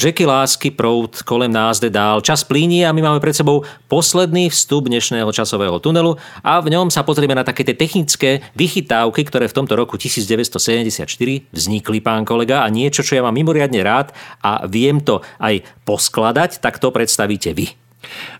Řeky 0.03 0.25
lásky, 0.25 0.71
proud, 0.71 1.21
kolem 1.21 1.51
nás 1.51 1.79
jde 1.79 1.89
dál. 1.89 2.21
Čas 2.21 2.43
plíni 2.43 2.83
a 2.83 2.91
my 2.91 3.01
máme 3.01 3.19
pred 3.23 3.31
sebou 3.31 3.63
posledný 3.87 4.51
vstup 4.51 4.91
dnešného 4.91 5.31
časového 5.31 5.79
tunelu 5.79 6.19
a 6.43 6.59
v 6.59 6.75
ňom 6.75 6.91
sa 6.91 7.07
pozrieme 7.07 7.31
na 7.31 7.47
také 7.47 7.63
tie 7.63 7.71
technické 7.71 8.43
vychytávky, 8.51 9.23
ktoré 9.23 9.47
v 9.47 9.63
tomto 9.63 9.79
roku 9.79 9.95
1974 9.95 11.07
vznikli, 11.55 12.03
pán 12.03 12.27
kolega, 12.27 12.67
a 12.67 12.67
niečo, 12.67 12.99
čo 12.99 13.15
ja 13.15 13.23
mám 13.23 13.31
mimoriadne 13.31 13.79
rád 13.79 14.11
a 14.43 14.67
viem 14.67 14.99
to 14.99 15.23
aj 15.39 15.63
poskladať, 15.87 16.59
tak 16.59 16.83
to 16.83 16.91
predstavíte 16.91 17.55
vy. 17.55 17.71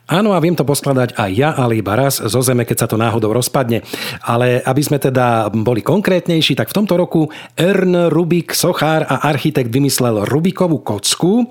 Áno, 0.04 0.36
a 0.36 0.44
viem 0.44 0.52
to 0.52 0.68
poskladať 0.68 1.16
aj 1.16 1.32
ja, 1.32 1.56
ale 1.56 1.80
iba 1.80 1.96
raz 1.96 2.20
zo 2.20 2.42
zeme, 2.44 2.68
keď 2.68 2.78
sa 2.84 2.88
to 2.92 3.00
náhodou 3.00 3.32
rozpadne. 3.32 3.88
Ale 4.20 4.60
aby 4.60 4.82
sme 4.84 5.00
teda 5.00 5.48
boli 5.50 5.80
konkrétnejší, 5.80 6.60
tak 6.60 6.70
v 6.70 6.78
tomto 6.84 7.00
roku 7.00 7.32
Ern 7.56 8.12
Rubik, 8.12 8.52
sochár 8.52 9.08
a 9.08 9.24
architekt 9.32 9.72
vymyslel 9.72 10.28
Rubikovú 10.28 10.84
kocku. 10.84 11.48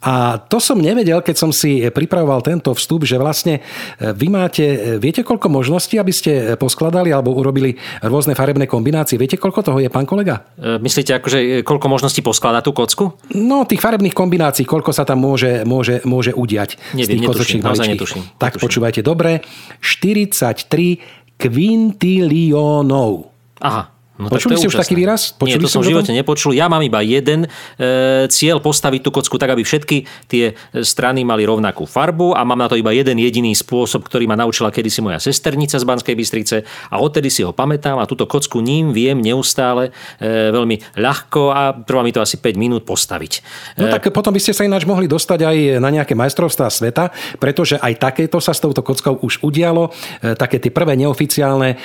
A 0.00 0.40
to 0.40 0.56
som 0.64 0.80
nevedel, 0.80 1.20
keď 1.20 1.36
som 1.36 1.52
si 1.52 1.84
pripravoval 1.92 2.40
tento 2.40 2.72
vstup, 2.72 3.04
že 3.04 3.20
vlastne 3.20 3.60
e, 3.60 4.16
vy 4.16 4.32
máte, 4.32 4.96
viete 4.96 5.20
koľko 5.20 5.52
možností, 5.52 6.00
aby 6.00 6.10
ste 6.10 6.56
poskladali 6.56 7.12
alebo 7.12 7.36
urobili 7.36 7.76
rôzne 8.00 8.32
farebné 8.32 8.64
kombinácie? 8.64 9.20
Viete, 9.20 9.36
koľko 9.36 9.60
toho 9.60 9.78
je, 9.78 9.92
pán 9.92 10.08
kolega? 10.08 10.48
E, 10.56 10.80
Myslíte, 10.80 11.20
akože, 11.20 11.68
koľko 11.68 11.86
možností 11.92 12.24
poskladať 12.24 12.62
tú 12.64 12.72
kocku? 12.72 13.04
No, 13.36 13.68
tých 13.68 13.84
farebných 13.84 14.16
kombinácií, 14.16 14.64
koľko 14.64 14.96
sa 14.96 15.04
tam 15.04 15.20
môže, 15.20 15.68
môže, 15.68 16.00
môže 16.08 16.32
udiať 16.32 16.80
z 16.96 16.96
Neviem, 16.96 17.12
tých 17.12 17.28
netuším, 17.58 17.66
naozaj 17.66 17.86
netuším, 17.88 18.22
Tak 18.38 18.52
netuším. 18.54 18.62
počúvajte 18.68 19.00
dobre. 19.02 19.40
43 19.80 20.98
kvintiliónov. 21.36 23.12
Aha. 23.60 23.90
No, 24.20 24.28
Počuli 24.28 24.60
to 24.60 24.60
ste 24.60 24.68
už 24.68 24.76
taký 24.76 24.92
výraz? 24.92 25.32
Nie, 25.40 25.56
Počuli 25.56 25.64
to 25.64 25.68
ste 25.72 25.72
som 25.72 25.80
v 25.80 25.90
živote 25.96 26.12
nepočul. 26.12 26.52
Ja 26.52 26.68
mám 26.68 26.84
iba 26.84 27.00
jeden 27.00 27.48
e, 27.48 28.28
cieľ 28.28 28.60
postaviť 28.60 29.00
tú 29.00 29.08
kocku 29.08 29.40
tak, 29.40 29.56
aby 29.56 29.64
všetky 29.64 30.28
tie 30.28 30.52
strany 30.84 31.24
mali 31.24 31.48
rovnakú 31.48 31.88
farbu 31.88 32.36
a 32.36 32.44
mám 32.44 32.60
na 32.60 32.68
to 32.68 32.76
iba 32.76 32.92
jeden 32.92 33.16
jediný 33.16 33.56
spôsob, 33.56 34.04
ktorý 34.04 34.28
ma 34.28 34.36
naučila 34.36 34.68
kedysi 34.68 35.00
moja 35.00 35.16
sesternica 35.16 35.80
z 35.80 35.88
Banskej 35.88 36.12
Bystrice 36.12 36.56
a 36.92 37.00
odtedy 37.00 37.32
si 37.32 37.40
ho 37.40 37.56
pamätám 37.56 37.96
a 37.96 38.04
túto 38.04 38.28
kocku 38.28 38.60
ním 38.60 38.92
viem 38.92 39.16
neustále 39.16 39.88
e, 40.20 40.52
veľmi 40.52 41.00
ľahko 41.00 41.42
a 41.48 41.72
trvá 41.80 42.04
mi 42.04 42.12
to 42.12 42.20
asi 42.20 42.36
5 42.36 42.60
minút 42.60 42.84
postaviť. 42.84 43.32
No 43.80 43.88
tak 43.88 44.12
potom 44.12 44.36
by 44.36 44.40
ste 44.44 44.52
sa 44.52 44.68
ináč 44.68 44.84
mohli 44.84 45.08
dostať 45.08 45.40
aj 45.48 45.56
na 45.80 45.88
nejaké 45.88 46.12
majstrovstvá 46.12 46.68
sveta, 46.68 47.08
pretože 47.40 47.80
aj 47.80 47.96
takéto 47.96 48.36
sa 48.36 48.52
s 48.52 48.60
touto 48.60 48.84
kockou 48.84 49.16
už 49.24 49.40
udialo. 49.40 49.88
E, 50.20 50.36
Také 50.36 50.60
tie 50.60 50.68
prvé 50.68 50.92
neoficiálne 51.00 51.70
e, 51.72 51.76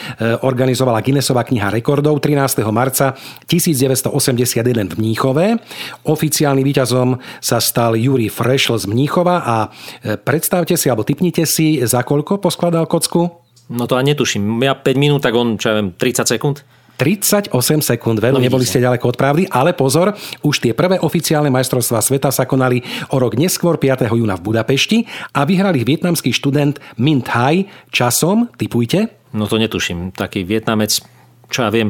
organizovala 0.43 0.99
Guinnessová 0.99 1.47
kniha 1.47 1.71
rekordov 1.71 2.24
13. 2.25 2.65
marca 2.73 3.13
1981 3.45 4.09
v 4.65 4.97
Mníchove. 4.97 5.61
Oficiálnym 6.09 6.65
víťazom 6.65 7.21
sa 7.37 7.61
stal 7.61 7.93
Juri 7.93 8.33
Frešl 8.33 8.81
z 8.81 8.89
Mníchova 8.89 9.45
a 9.45 9.55
e, 10.01 10.17
predstavte 10.17 10.73
si, 10.73 10.89
alebo 10.89 11.05
typnite 11.05 11.45
si, 11.45 11.85
za 11.85 12.01
koľko 12.01 12.41
poskladal 12.41 12.89
kocku? 12.89 13.29
No 13.69 13.85
to 13.85 13.93
ani 13.93 14.17
netuším. 14.17 14.41
Ja 14.65 14.73
5 14.73 14.97
minút, 14.97 15.21
tak 15.21 15.37
on, 15.37 15.61
čo 15.61 15.69
ja 15.69 15.77
viem, 15.77 15.93
30 15.93 16.25
sekúnd. 16.25 16.65
38 16.97 17.51
sekúnd, 17.83 18.17
veru, 18.23 18.39
No 18.39 18.41
neboli 18.41 18.63
ste 18.63 18.79
ďaleko 18.79 19.11
od 19.11 19.19
pravdy, 19.19 19.43
ale 19.51 19.75
pozor, 19.75 20.15
už 20.41 20.63
tie 20.63 20.71
prvé 20.71 20.95
oficiálne 20.97 21.51
majstrovstvá 21.51 21.99
sveta 21.99 22.31
sa 22.31 22.47
konali 22.47 22.81
o 23.11 23.19
rok 23.19 23.35
neskôr 23.35 23.75
5. 23.75 24.07
júna 24.15 24.39
v 24.39 24.45
Budapešti 24.47 25.03
a 25.35 25.43
vyhrali 25.43 25.83
vietnamský 25.83 26.31
študent 26.31 26.79
Mint 26.95 27.27
Hai 27.29 27.67
časom, 27.91 28.47
typujte, 28.55 29.11
No 29.35 29.51
to 29.51 29.59
netuším. 29.59 30.15
Taký 30.15 30.47
Vietnamec, 30.47 31.03
čo 31.49 31.65
ja 31.65 31.69
viem, 31.69 31.89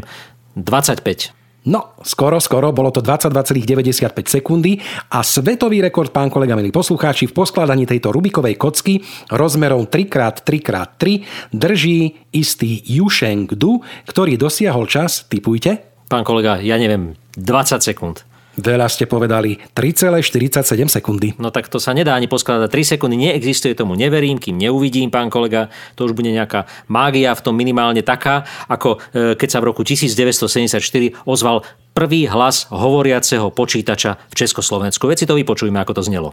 25. 0.55 1.35
No, 1.65 1.97
skoro, 2.05 2.37
skoro, 2.37 2.69
bolo 2.69 2.93
to 2.93 3.01
22,95 3.01 4.13
sekundy 4.29 4.77
a 5.09 5.25
svetový 5.25 5.81
rekord, 5.81 6.13
pán 6.13 6.29
kolega, 6.29 6.53
milí 6.53 6.69
poslucháči, 6.69 7.25
v 7.25 7.33
poskladaní 7.33 7.89
tejto 7.89 8.13
Rubikovej 8.13 8.53
kocky 8.53 9.01
rozmerom 9.33 9.89
3x3x3 9.89 11.25
drží 11.49 12.29
istý 12.37 12.85
Yusheng 12.85 13.49
Du, 13.57 13.81
ktorý 14.05 14.37
dosiahol 14.37 14.85
čas, 14.85 15.25
typujte, 15.25 15.95
Pán 16.05 16.21
kolega, 16.21 16.61
ja 16.61 16.77
neviem, 16.77 17.17
20 17.33 17.81
sekúnd. 17.81 18.21
Veľa 18.59 18.87
ste 18.87 19.05
povedali, 19.05 19.59
3,47 19.75 20.87
sekundy. 20.87 21.35
No 21.39 21.51
tak 21.51 21.67
to 21.67 21.79
sa 21.79 21.91
nedá 21.91 22.15
ani 22.15 22.27
poskladať. 22.31 22.71
3 22.71 22.95
sekundy 22.95 23.15
neexistuje, 23.19 23.75
tomu 23.75 23.95
neverím, 23.95 24.39
kým 24.39 24.55
neuvidím, 24.55 25.11
pán 25.11 25.31
kolega. 25.31 25.67
To 25.99 26.07
už 26.07 26.15
bude 26.15 26.31
nejaká 26.31 26.67
mágia 26.87 27.35
v 27.35 27.41
tom 27.43 27.55
minimálne 27.55 28.01
taká, 28.01 28.47
ako 28.71 28.99
e, 29.11 29.37
keď 29.37 29.49
sa 29.49 29.59
v 29.59 29.71
roku 29.71 29.83
1974 29.83 30.79
ozval 31.27 31.63
prvý 31.95 32.27
hlas 32.27 32.67
hovoriaceho 32.71 33.55
počítača 33.55 34.19
v 34.27 34.35
Československu. 34.35 35.07
Veď 35.07 35.17
si 35.23 35.25
to 35.27 35.39
vypočujme, 35.39 35.79
ako 35.79 35.93
to 35.95 36.03
znelo. 36.03 36.27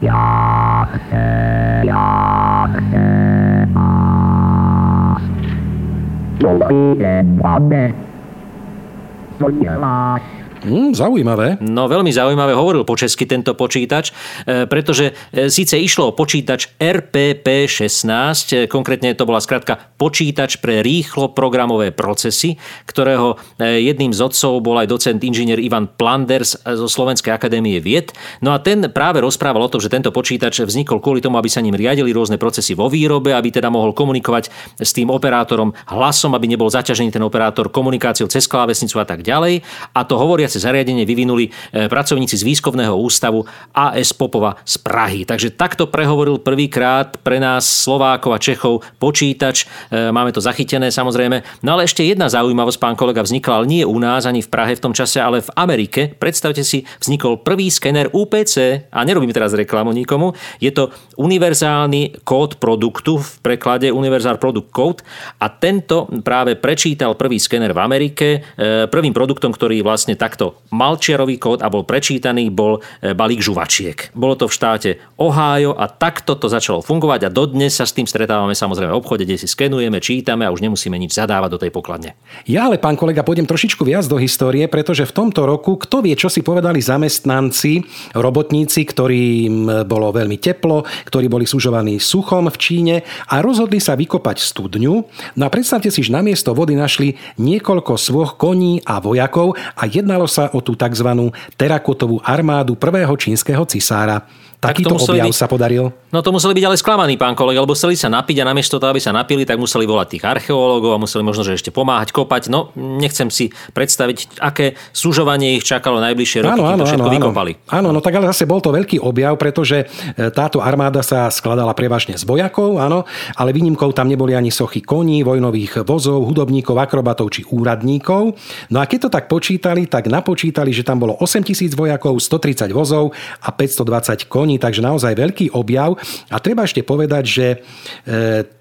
Hm, 10.63 10.95
zaujímavé. 10.95 11.59
No 11.59 11.91
veľmi 11.91 12.07
zaujímavé, 12.07 12.55
hovoril 12.55 12.87
po 12.87 12.95
česky 12.95 13.27
tento 13.27 13.51
počítač, 13.51 14.15
e, 14.47 14.63
pretože 14.63 15.11
e, 15.35 15.51
síce 15.51 15.75
išlo 15.75 16.11
o 16.11 16.15
počítač 16.15 16.71
RPP16, 16.79 18.07
e, 18.55 18.71
konkrétne 18.71 19.11
to 19.11 19.27
bola 19.27 19.43
skratka 19.43 19.75
počítač 19.99 20.63
pre 20.63 20.79
rýchlo 20.79 21.35
programové 21.35 21.91
procesy, 21.91 22.55
ktorého 22.87 23.35
jedným 23.59 24.15
z 24.15 24.19
otcov 24.23 24.63
bol 24.63 24.79
aj 24.79 24.87
docent 24.87 25.19
inžinier 25.19 25.59
Ivan 25.59 25.87
Planders 25.87 26.55
zo 26.63 26.87
Slovenskej 26.87 27.35
akadémie 27.35 27.79
vied. 27.83 28.15
No 28.39 28.55
a 28.55 28.59
ten 28.59 28.87
práve 28.91 29.19
rozprával 29.19 29.67
o 29.67 29.71
tom, 29.71 29.83
že 29.83 29.91
tento 29.91 30.11
počítač 30.15 30.63
vznikol 30.63 31.03
kvôli 31.03 31.19
tomu, 31.19 31.39
aby 31.39 31.51
sa 31.51 31.63
ním 31.63 31.75
riadili 31.75 32.11
rôzne 32.15 32.39
procesy 32.39 32.75
vo 32.75 32.87
výrobe, 32.87 33.35
aby 33.35 33.51
teda 33.51 33.67
mohol 33.67 33.91
komunikovať 33.91 34.51
s 34.79 34.91
tým 34.95 35.11
operátorom 35.11 35.75
hlasom, 35.91 36.31
aby 36.35 36.47
nebol 36.47 36.71
zaťažený 36.71 37.11
ten 37.11 37.23
operátor 37.23 37.67
komunikáciou 37.67 38.27
cez 38.31 38.47
klávesnicu 38.47 38.99
a 38.99 39.05
tak 39.07 39.23
ďalej. 39.23 39.63
A 39.95 39.99
to 40.07 40.15
hovoria 40.19 40.52
riadiace 40.53 40.59
zariadenie 40.61 41.05
vyvinuli 41.05 41.49
e, 41.49 41.89
pracovníci 41.89 42.37
z 42.37 42.43
výskovného 42.45 42.93
ústavu 42.93 43.45
AS 43.73 44.13
Popova 44.13 44.61
z 44.61 44.77
Prahy. 44.77 45.25
Takže 45.25 45.57
takto 45.57 45.89
prehovoril 45.89 46.37
prvýkrát 46.37 47.17
pre 47.25 47.41
nás 47.41 47.65
Slovákov 47.65 48.31
a 48.37 48.39
Čechov 48.39 48.85
počítač. 49.01 49.65
E, 49.89 50.13
máme 50.13 50.29
to 50.29 50.41
zachytené 50.43 50.93
samozrejme. 50.93 51.41
No 51.65 51.77
ale 51.77 51.89
ešte 51.89 52.05
jedna 52.05 52.29
zaujímavosť, 52.29 52.77
pán 52.77 52.93
kolega, 52.93 53.25
vznikla, 53.25 53.63
ale 53.63 53.69
nie 53.69 53.83
u 53.85 53.97
nás 53.97 54.29
ani 54.29 54.45
v 54.45 54.51
Prahe 54.51 54.77
v 54.77 54.83
tom 54.83 54.93
čase, 54.93 55.17
ale 55.17 55.41
v 55.41 55.49
Amerike. 55.57 56.13
Predstavte 56.13 56.61
si, 56.61 56.85
vznikol 57.01 57.41
prvý 57.41 57.73
skener 57.73 58.13
UPC 58.13 58.87
a 58.93 58.99
nerobím 59.01 59.33
teraz 59.33 59.57
reklamu 59.57 59.89
nikomu. 59.95 60.37
Je 60.61 60.69
to 60.69 60.93
univerzálny 61.17 62.21
kód 62.21 62.61
produktu, 62.61 63.17
v 63.17 63.31
preklade 63.39 63.87
Universal 63.89 64.37
Product 64.37 64.69
Code 64.69 65.01
a 65.39 65.47
tento 65.47 66.11
práve 66.21 66.59
prečítal 66.59 67.15
prvý 67.15 67.39
skener 67.39 67.71
v 67.71 67.79
Amerike. 67.79 68.27
E, 68.59 68.89
prvým 68.91 69.15
produktom, 69.15 69.55
ktorý 69.55 69.79
vlastne 69.79 70.19
takto 70.19 70.42
takto 70.43 70.59
malčiarový 70.73 71.37
kód 71.37 71.61
a 71.61 71.69
bol 71.69 71.85
prečítaný, 71.85 72.49
bol 72.49 72.81
e, 72.97 73.13
balík 73.13 73.45
žuvačiek. 73.45 74.09
Bolo 74.17 74.33
to 74.33 74.49
v 74.49 74.55
štáte 74.57 74.89
Ohio 75.21 75.77
a 75.77 75.85
takto 75.85 76.33
to 76.33 76.49
začalo 76.49 76.81
fungovať 76.81 77.29
a 77.29 77.33
dodnes 77.33 77.77
sa 77.77 77.85
s 77.85 77.93
tým 77.93 78.09
stretávame 78.09 78.57
samozrejme 78.57 78.89
v 78.89 78.97
obchode, 78.97 79.23
kde 79.23 79.37
si 79.37 79.45
skenujeme, 79.45 80.01
čítame 80.01 80.49
a 80.49 80.51
už 80.51 80.65
nemusíme 80.65 80.97
nič 80.97 81.13
zadávať 81.13 81.49
do 81.53 81.61
tej 81.61 81.69
pokladne. 81.69 82.17
Ja 82.49 82.65
ale, 82.65 82.81
pán 82.81 82.97
kolega, 82.97 83.21
pôjdem 83.21 83.45
trošičku 83.45 83.85
viac 83.85 84.09
do 84.09 84.17
histórie, 84.17 84.65
pretože 84.65 85.05
v 85.05 85.13
tomto 85.13 85.45
roku, 85.45 85.77
kto 85.77 86.01
vie, 86.01 86.17
čo 86.17 86.27
si 86.27 86.41
povedali 86.41 86.81
zamestnanci, 86.81 87.85
robotníci, 88.17 88.81
ktorým 88.89 89.85
bolo 89.85 90.09
veľmi 90.09 90.41
teplo, 90.41 90.81
ktorí 91.05 91.29
boli 91.29 91.45
sužovaní 91.45 92.01
suchom 92.01 92.49
v 92.49 92.57
Číne 92.57 92.95
a 93.29 93.45
rozhodli 93.45 93.77
sa 93.77 93.93
vykopať 93.93 94.41
studňu. 94.41 94.93
No 95.37 95.43
a 95.45 95.53
predstavte 95.53 95.93
si, 95.93 96.01
že 96.01 96.09
na 96.09 96.25
miesto 96.25 96.57
vody 96.57 96.73
našli 96.73 97.13
niekoľko 97.37 97.93
svoch 97.93 98.41
koní 98.41 98.81
a 98.89 98.97
vojakov 98.97 99.53
a 99.77 99.85
jednalo 99.85 100.25
sa 100.33 100.49
o 100.49 100.59
tú 100.65 100.73
tzv. 100.73 101.29
terakotovú 101.53 102.17
armádu 102.25 102.73
prvého 102.73 103.13
čínskeho 103.13 103.61
cisára. 103.69 104.25
Takýto 104.63 104.95
tak 104.95 105.03
objav 105.11 105.27
byť, 105.27 105.35
sa 105.35 105.47
podaril? 105.51 105.91
No 106.13 106.23
to 106.23 106.31
museli 106.31 106.55
byť 106.55 106.65
ale 106.69 106.75
sklamaní, 106.79 107.19
pán 107.19 107.35
kolega, 107.35 107.59
lebo 107.59 107.75
chceli 107.75 107.99
sa 107.99 108.07
napiť 108.07 108.39
a 108.41 108.47
namiesto 108.47 108.79
toho, 108.79 108.95
aby 108.95 109.01
sa 109.03 109.11
napili, 109.11 109.43
tak 109.43 109.59
museli 109.59 109.83
volať 109.83 110.07
tých 110.15 110.23
archeológov 110.23 110.95
a 110.95 110.99
museli 111.01 111.25
možno, 111.25 111.43
že 111.43 111.59
ešte 111.59 111.75
pomáhať 111.75 112.15
kopať. 112.15 112.47
No, 112.47 112.71
nechcem 112.79 113.27
si 113.27 113.51
predstaviť, 113.75 114.39
aké 114.39 114.79
sužovanie 114.95 115.59
ich 115.59 115.67
čakalo 115.67 115.99
najbližšie 115.99 116.39
roky, 116.47 116.61
áno, 116.63 116.79
áno, 116.79 116.83
všetko 116.87 117.09
áno, 117.11 117.15
vykopali. 117.19 117.51
Áno, 117.67 117.89
no 117.91 117.99
tak 117.99 118.15
ale 118.15 118.31
zase 118.31 118.47
bol 118.47 118.63
to 118.63 118.71
veľký 118.71 119.03
objav, 119.03 119.35
pretože 119.35 119.83
e, 119.83 120.29
táto 120.31 120.63
armáda 120.63 121.03
sa 121.03 121.27
skladala 121.27 121.75
prevažne 121.75 122.15
z 122.15 122.23
vojakov, 122.23 122.79
áno, 122.79 123.03
ale 123.35 123.51
výnimkou 123.51 123.91
tam 123.91 124.07
neboli 124.07 124.31
ani 124.31 124.53
sochy 124.53 124.79
koní, 124.79 125.27
vojnových 125.27 125.83
vozov, 125.83 126.23
hudobníkov, 126.29 126.79
akrobatov 126.79 127.27
či 127.33 127.43
úradníkov. 127.51 128.37
No 128.71 128.77
a 128.79 128.87
keď 128.87 129.07
to 129.07 129.09
tak 129.11 129.25
počítali, 129.27 129.89
tak 129.89 130.07
napočítali, 130.07 130.71
že 130.71 130.85
tam 130.85 131.01
bolo 131.03 131.19
8 131.19 131.43
tisíc 131.43 131.73
vojakov, 131.75 132.15
130 132.21 132.69
vozov 132.71 133.11
a 133.43 133.49
520 133.51 134.29
koní 134.29 134.52
Japónii, 134.53 134.61
takže 134.61 134.81
naozaj 134.85 135.13
veľký 135.17 135.45
objav. 135.57 135.97
A 136.29 136.37
treba 136.37 136.65
ešte 136.65 136.85
povedať, 136.85 137.23
že 137.25 137.47
e, 137.49 137.57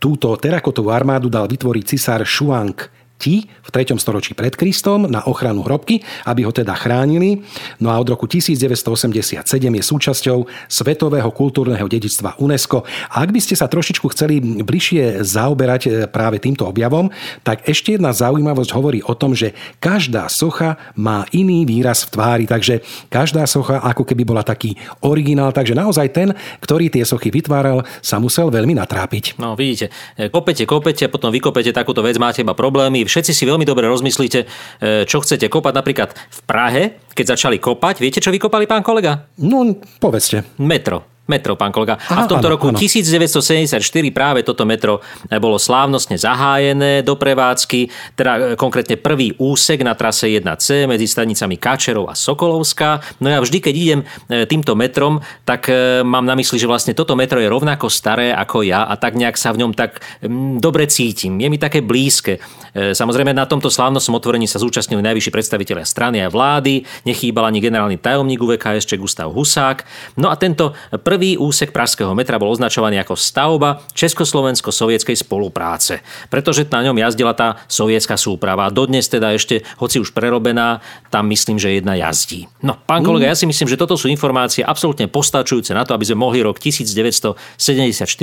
túto 0.00 0.32
terakotovú 0.40 0.88
armádu 0.88 1.28
dal 1.28 1.44
vytvoriť 1.48 1.84
cisár 1.84 2.24
Shuang 2.24 3.01
Ti 3.22 3.46
v 3.46 3.68
3. 3.70 3.94
storočí 4.02 4.34
pred 4.34 4.58
Kristom 4.58 5.06
na 5.06 5.22
ochranu 5.30 5.62
hrobky, 5.62 6.02
aby 6.26 6.42
ho 6.42 6.50
teda 6.50 6.74
chránili. 6.74 7.46
No 7.78 7.94
a 7.94 8.02
od 8.02 8.10
roku 8.10 8.26
1987 8.26 9.46
je 9.46 9.82
súčasťou 9.86 10.38
Svetového 10.66 11.30
kultúrneho 11.30 11.86
dedičstva 11.86 12.42
UNESCO. 12.42 12.82
A 13.14 13.22
ak 13.22 13.30
by 13.30 13.38
ste 13.38 13.54
sa 13.54 13.70
trošičku 13.70 14.10
chceli 14.10 14.42
bližšie 14.42 15.22
zaoberať 15.22 15.82
e, 15.86 15.90
práve 16.10 16.42
týmto 16.42 16.66
objavom, 16.66 17.14
tak 17.46 17.62
ešte 17.70 17.94
jedna 17.94 18.10
zaujímavosť 18.10 18.70
hovorí 18.74 18.98
o 19.06 19.14
tom, 19.14 19.38
že 19.38 19.54
každá 19.78 20.26
socha 20.26 20.74
má 20.98 21.22
iný 21.30 21.62
výraz 21.62 22.02
v 22.10 22.18
tvári, 22.18 22.44
takže 22.50 22.82
každá 23.06 23.46
socha 23.46 23.78
ako 23.86 24.02
keby 24.02 24.26
bola 24.26 24.42
taký 24.42 24.74
originál, 25.06 25.54
takže 25.54 25.78
naozaj 25.78 26.10
ten, 26.10 26.34
ktorý 26.58 26.90
tie 26.90 27.06
sochy 27.06 27.30
vytváral, 27.30 27.86
sa 28.02 28.18
musel 28.18 28.50
veľmi 28.50 28.74
natrápiť. 28.74 29.38
No 29.38 29.54
vidíte, 29.54 29.94
e, 30.18 30.26
kopete, 30.26 30.66
kopete, 30.66 31.06
potom 31.06 31.30
vykopete 31.30 31.70
takúto 31.70 32.02
vec, 32.02 32.18
máte 32.18 32.42
iba 32.42 32.58
problémy, 32.58 33.11
všetci 33.12 33.32
si 33.36 33.44
veľmi 33.44 33.68
dobre 33.68 33.84
rozmyslíte, 33.92 34.40
e, 34.40 34.46
čo 35.04 35.20
chcete 35.20 35.52
kopať. 35.52 35.72
Napríklad 35.76 36.16
v 36.16 36.40
Prahe, 36.48 36.84
keď 37.12 37.36
začali 37.36 37.60
kopať, 37.60 38.00
viete, 38.00 38.24
čo 38.24 38.32
vykopali, 38.32 38.64
pán 38.64 38.80
kolega? 38.80 39.28
No, 39.36 39.76
povedzte. 40.00 40.48
Metro 40.56 41.11
metro, 41.30 41.54
pán 41.54 41.70
kolega. 41.70 42.02
Aha, 42.10 42.22
a 42.22 42.26
v 42.26 42.30
tomto 42.34 42.50
áno, 42.50 42.54
roku 42.58 42.66
áno. 42.74 42.78
1974 42.78 43.78
práve 44.10 44.42
toto 44.42 44.66
metro 44.66 44.98
bolo 45.38 45.54
slávnostne 45.54 46.18
zahájené 46.18 47.06
do 47.06 47.14
prevádzky, 47.14 47.86
teda 48.18 48.32
e, 48.34 48.40
konkrétne 48.58 48.98
prvý 48.98 49.30
úsek 49.38 49.86
na 49.86 49.94
trase 49.94 50.26
1C 50.26 50.90
medzi 50.90 51.06
stanicami 51.06 51.54
Kačerov 51.62 52.10
a 52.10 52.18
Sokolovská. 52.18 53.22
No 53.22 53.30
ja 53.30 53.38
vždy, 53.38 53.58
keď 53.62 53.74
idem 53.74 54.00
e, 54.02 54.44
týmto 54.50 54.74
metrom, 54.74 55.22
tak 55.46 55.70
e, 55.70 56.02
mám 56.02 56.26
na 56.26 56.34
mysli, 56.34 56.58
že 56.58 56.66
vlastne 56.66 56.90
toto 56.90 57.14
metro 57.14 57.38
je 57.38 57.46
rovnako 57.46 57.86
staré 57.86 58.34
ako 58.34 58.66
ja 58.66 58.82
a 58.82 58.98
tak 58.98 59.14
nejak 59.14 59.38
sa 59.38 59.54
v 59.54 59.62
ňom 59.62 59.72
tak 59.78 60.02
dobre 60.58 60.90
cítim. 60.90 61.38
Je 61.38 61.46
mi 61.46 61.58
také 61.58 61.84
blízke. 61.84 62.42
Samozrejme 62.72 63.36
na 63.36 63.44
tomto 63.44 63.68
slávnostnom 63.68 64.16
otvorení 64.16 64.48
sa 64.48 64.56
zúčastnili 64.56 65.04
najvyšší 65.04 65.28
predstavitelia 65.28 65.84
strany 65.84 66.24
a 66.24 66.32
vlády, 66.32 66.82
nechýbal 67.04 67.44
ani 67.44 67.60
generálny 67.60 68.00
tajomník 68.00 68.40
UVKSČ 68.40 68.96
Gustav 68.96 69.28
Husák. 69.28 69.84
No 70.16 70.32
a 70.32 70.36
tento 70.40 70.72
Prvý 71.12 71.36
úsek 71.36 71.76
pražského 71.76 72.16
metra 72.16 72.40
bol 72.40 72.48
označovaný 72.48 72.96
ako 73.04 73.20
stavba 73.20 73.84
Československo-sovietskej 73.92 75.20
spolupráce, 75.20 76.00
pretože 76.32 76.64
na 76.72 76.88
ňom 76.88 76.96
jazdila 76.96 77.36
tá 77.36 77.60
sovietská 77.68 78.16
súprava. 78.16 78.72
Dodnes 78.72 79.12
teda 79.12 79.28
ešte, 79.36 79.60
hoci 79.76 80.00
už 80.00 80.16
prerobená, 80.16 80.80
tam 81.12 81.28
myslím, 81.28 81.60
že 81.60 81.76
jedna 81.76 82.00
jazdí. 82.00 82.48
No, 82.64 82.80
pán 82.80 83.04
kolega, 83.04 83.28
ja 83.28 83.36
si 83.36 83.44
myslím, 83.44 83.68
že 83.68 83.76
toto 83.76 83.92
sú 84.00 84.08
informácie 84.08 84.64
absolútne 84.64 85.04
postačujúce 85.04 85.76
na 85.76 85.84
to, 85.84 85.92
aby 85.92 86.08
sme 86.08 86.16
mohli 86.16 86.40
rok 86.40 86.56
1974 86.56 87.36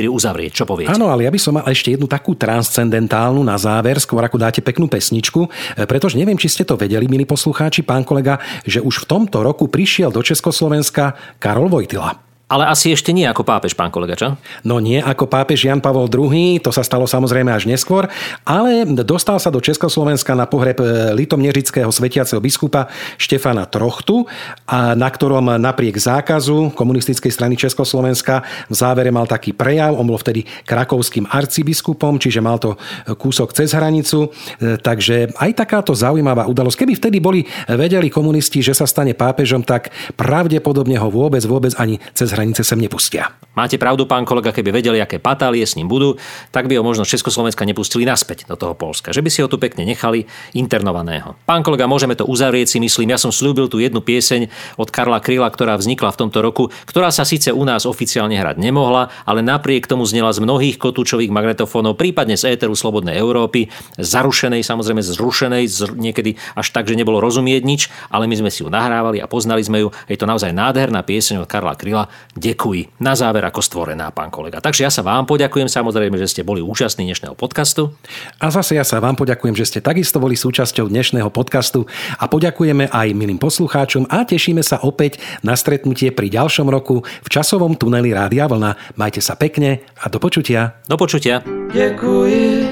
uzavrieť. 0.09 0.51
Čo 0.57 0.65
poviete? 0.65 0.89
Áno, 0.89 1.13
ale 1.13 1.29
ja 1.29 1.31
by 1.31 1.37
som 1.37 1.61
mal 1.61 1.69
ešte 1.69 1.93
jednu 1.93 2.09
takú 2.09 2.33
transcendentálnu 2.33 3.45
na 3.45 3.61
záver, 3.61 4.01
skôr 4.01 4.25
ako 4.25 4.41
dáte 4.41 4.65
peknú 4.65 4.89
pesničku, 4.89 5.45
e, 5.77 5.85
pretože 5.85 6.17
neviem, 6.17 6.41
či 6.41 6.49
ste 6.49 6.65
to 6.65 6.73
vedeli, 6.73 7.05
milí 7.05 7.29
poslucháči, 7.29 7.85
pán 7.85 8.01
kolega, 8.01 8.41
že 8.65 8.81
už 8.81 9.05
v 9.05 9.09
tomto 9.13 9.45
roku 9.45 9.69
prišiel 9.69 10.09
do 10.09 10.25
Československa 10.25 11.37
Karol 11.37 11.69
Vojtila. 11.69 12.28
Ale 12.49 12.65
asi 12.65 12.89
ešte 12.89 13.13
nie 13.13 13.29
ako 13.29 13.45
pápež, 13.45 13.77
pán 13.77 13.93
kolega, 13.93 14.17
čo? 14.17 14.33
No 14.65 14.81
nie 14.81 14.97
ako 14.97 15.29
pápež 15.29 15.69
Jan 15.69 15.85
Pavol 15.85 16.09
II, 16.09 16.57
to 16.65 16.73
sa 16.73 16.81
stalo 16.81 17.05
samozrejme 17.05 17.53
až 17.53 17.69
neskôr, 17.69 18.09
ale 18.41 18.89
dostal 19.05 19.37
sa 19.37 19.53
do 19.53 19.61
Československa 19.61 20.33
na 20.33 20.49
pohreb 20.49 20.81
e, 20.81 21.13
litomnežického 21.13 21.93
svetiaceho 21.93 22.41
biskupa 22.41 22.89
Štefana 23.21 23.69
Trochtu, 23.69 24.25
a 24.65 24.97
na 24.97 25.13
ktorom 25.13 25.61
napriek 25.61 26.01
zákazu 26.01 26.73
komunistickej 26.73 27.29
strany 27.29 27.53
Československa 27.53 28.41
v 28.65 28.73
závere 28.73 29.13
mal 29.13 29.29
taký 29.29 29.53
prejav, 29.53 29.93
on 29.93 30.09
bol 30.09 30.17
vtedy 30.17 30.41
krakovským 30.65 31.29
arcibiskupom, 31.29 32.17
čiže 32.17 32.41
mal 32.41 32.57
to 32.57 32.73
kúsok 33.13 33.53
cez 33.53 33.77
hranicu, 33.77 34.25
e, 34.57 34.73
takže 34.81 35.37
aj 35.37 35.53
takáto 35.53 35.93
zaujímavá 35.93 36.49
udalosť. 36.49 36.81
Keby 36.81 36.93
vtedy 36.97 37.21
boli 37.21 37.45
vedeli 37.69 38.09
komunisti, 38.09 38.65
že 38.65 38.73
sa 38.73 38.89
stane 38.89 39.13
pápežom, 39.13 39.61
tak 39.61 39.93
pravdepodobne 40.17 40.97
ho 40.97 41.13
vôbec, 41.13 41.45
vôbec 41.45 41.77
ani 41.77 42.01
cez 42.17 42.38
hranice 42.39 42.63
sem 42.63 42.79
nepustia. 42.79 43.35
Máte 43.59 43.75
pravdu, 43.75 44.07
pán 44.07 44.23
kolega, 44.23 44.55
keby 44.55 44.71
vedeli, 44.71 45.03
aké 45.03 45.19
patálie 45.19 45.67
s 45.67 45.75
ním 45.75 45.91
budú, 45.91 46.15
tak 46.55 46.71
by 46.71 46.79
ho 46.79 46.83
možno 46.85 47.03
Československa 47.03 47.67
nepustili 47.67 48.07
naspäť 48.07 48.47
do 48.47 48.55
toho 48.55 48.71
Polska. 48.71 49.11
Že 49.11 49.19
by 49.19 49.29
si 49.29 49.43
ho 49.43 49.51
tu 49.51 49.59
pekne 49.59 49.83
nechali 49.83 50.23
internovaného. 50.55 51.35
Pán 51.43 51.59
kolega, 51.59 51.83
môžeme 51.83 52.15
to 52.15 52.23
uzavrieť 52.23 52.71
si 52.71 52.79
myslím. 52.79 53.11
Ja 53.11 53.19
som 53.19 53.35
slúbil 53.35 53.67
tú 53.67 53.83
jednu 53.83 53.99
pieseň 53.99 54.47
od 54.79 54.87
Karla 54.87 55.19
Kryla, 55.19 55.51
ktorá 55.51 55.75
vznikla 55.75 56.15
v 56.15 56.19
tomto 56.23 56.39
roku, 56.39 56.71
ktorá 56.87 57.11
sa 57.11 57.27
síce 57.27 57.51
u 57.51 57.67
nás 57.67 57.83
oficiálne 57.83 58.39
hrať 58.39 58.63
nemohla, 58.63 59.11
ale 59.27 59.43
napriek 59.43 59.91
tomu 59.91 60.07
znela 60.07 60.31
z 60.31 60.39
mnohých 60.39 60.79
kotúčových 60.79 61.33
magnetofónov, 61.33 61.99
prípadne 61.99 62.39
z 62.39 62.55
éteru 62.55 62.79
Slobodnej 62.79 63.19
Európy, 63.19 63.67
zarušenej, 63.99 64.63
samozrejme 64.63 65.03
zrušenej, 65.03 65.67
niekedy 65.99 66.39
až 66.55 66.71
tak, 66.71 66.87
že 66.87 66.95
nebolo 66.95 67.19
rozumieť 67.19 67.63
nič, 67.67 67.81
ale 68.07 68.23
my 68.23 68.39
sme 68.39 68.47
si 68.53 68.63
ju 68.63 68.71
nahrávali 68.71 69.19
a 69.19 69.27
poznali 69.27 69.65
sme 69.67 69.83
ju. 69.83 69.91
Je 70.07 70.15
to 70.15 70.29
naozaj 70.29 70.55
nádherná 70.55 71.03
pieseň 71.03 71.43
od 71.43 71.49
Karla 71.49 71.75
Kryla. 71.75 72.07
Ďakuj. 72.39 73.03
Na 73.03 73.19
záver 73.19 73.43
ako 73.43 73.59
stvorená, 73.59 74.15
pán 74.15 74.31
kolega. 74.31 74.63
Takže 74.63 74.87
ja 74.87 74.91
sa 74.91 75.03
vám 75.03 75.27
poďakujem 75.27 75.67
samozrejme, 75.67 76.15
že 76.15 76.31
ste 76.31 76.47
boli 76.47 76.63
účastní 76.63 77.03
dnešného 77.03 77.35
podcastu. 77.35 77.91
A 78.39 78.47
zase 78.47 78.79
ja 78.79 78.87
sa 78.87 79.03
vám 79.03 79.19
poďakujem, 79.19 79.59
že 79.59 79.67
ste 79.67 79.79
takisto 79.83 80.23
boli 80.23 80.39
súčasťou 80.39 80.87
dnešného 80.87 81.27
podcastu 81.35 81.83
a 82.15 82.31
poďakujeme 82.31 82.87
aj 82.95 83.11
milým 83.11 83.43
poslucháčom 83.43 84.07
a 84.07 84.23
tešíme 84.23 84.63
sa 84.63 84.79
opäť 84.79 85.19
na 85.43 85.59
stretnutie 85.59 86.15
pri 86.15 86.31
ďalšom 86.31 86.71
roku 86.71 87.03
v 87.03 87.27
časovom 87.27 87.75
tuneli 87.75 88.15
Rádia 88.15 88.47
Vlna. 88.47 88.95
Majte 88.95 89.19
sa 89.19 89.35
pekne 89.35 89.83
a 89.99 90.07
do 90.07 90.23
počutia. 90.23 90.79
Do 90.87 90.95
počutia. 90.95 91.43
Děkuji, 91.75 92.71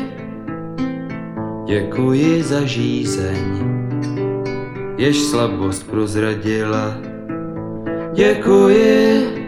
děkuji 1.68 2.44
za 2.44 2.66
žízeň, 2.66 3.46
jež 4.98 5.18
slabost 5.28 5.84
prozradila. 5.92 6.96
Děkuji, 8.16 9.47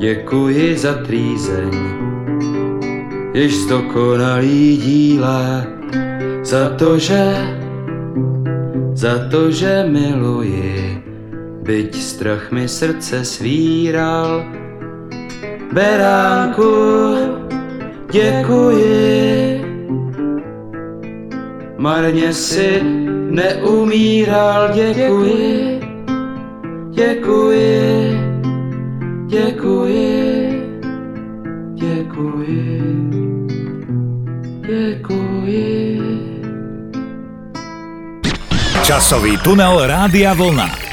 Děkuji 0.00 0.78
za 0.78 0.94
trýzeň, 0.94 1.70
jež 3.34 3.56
zdokonalý 3.56 4.76
díla, 4.76 5.64
za 6.42 6.68
to, 6.68 6.98
že, 6.98 7.36
za 8.92 9.28
to, 9.30 9.50
že 9.50 9.84
miluji, 9.88 11.04
byť 11.62 11.94
strach 11.96 12.48
mi 12.52 12.68
srdce 12.68 13.24
svíral. 13.24 14.44
Beránku, 15.72 16.72
děkuji, 18.12 19.60
marně 21.76 22.32
si 22.32 22.80
neumíral, 23.30 24.72
děkuji, 24.72 25.80
děkuji. 26.90 28.29
Děkuji, 29.30 30.62
děkuji, 31.74 32.82
děkuji. 34.66 36.00
Časový 38.82 39.38
tunel 39.38 39.86
Rádia 39.86 40.34
Vlna. 40.34 40.89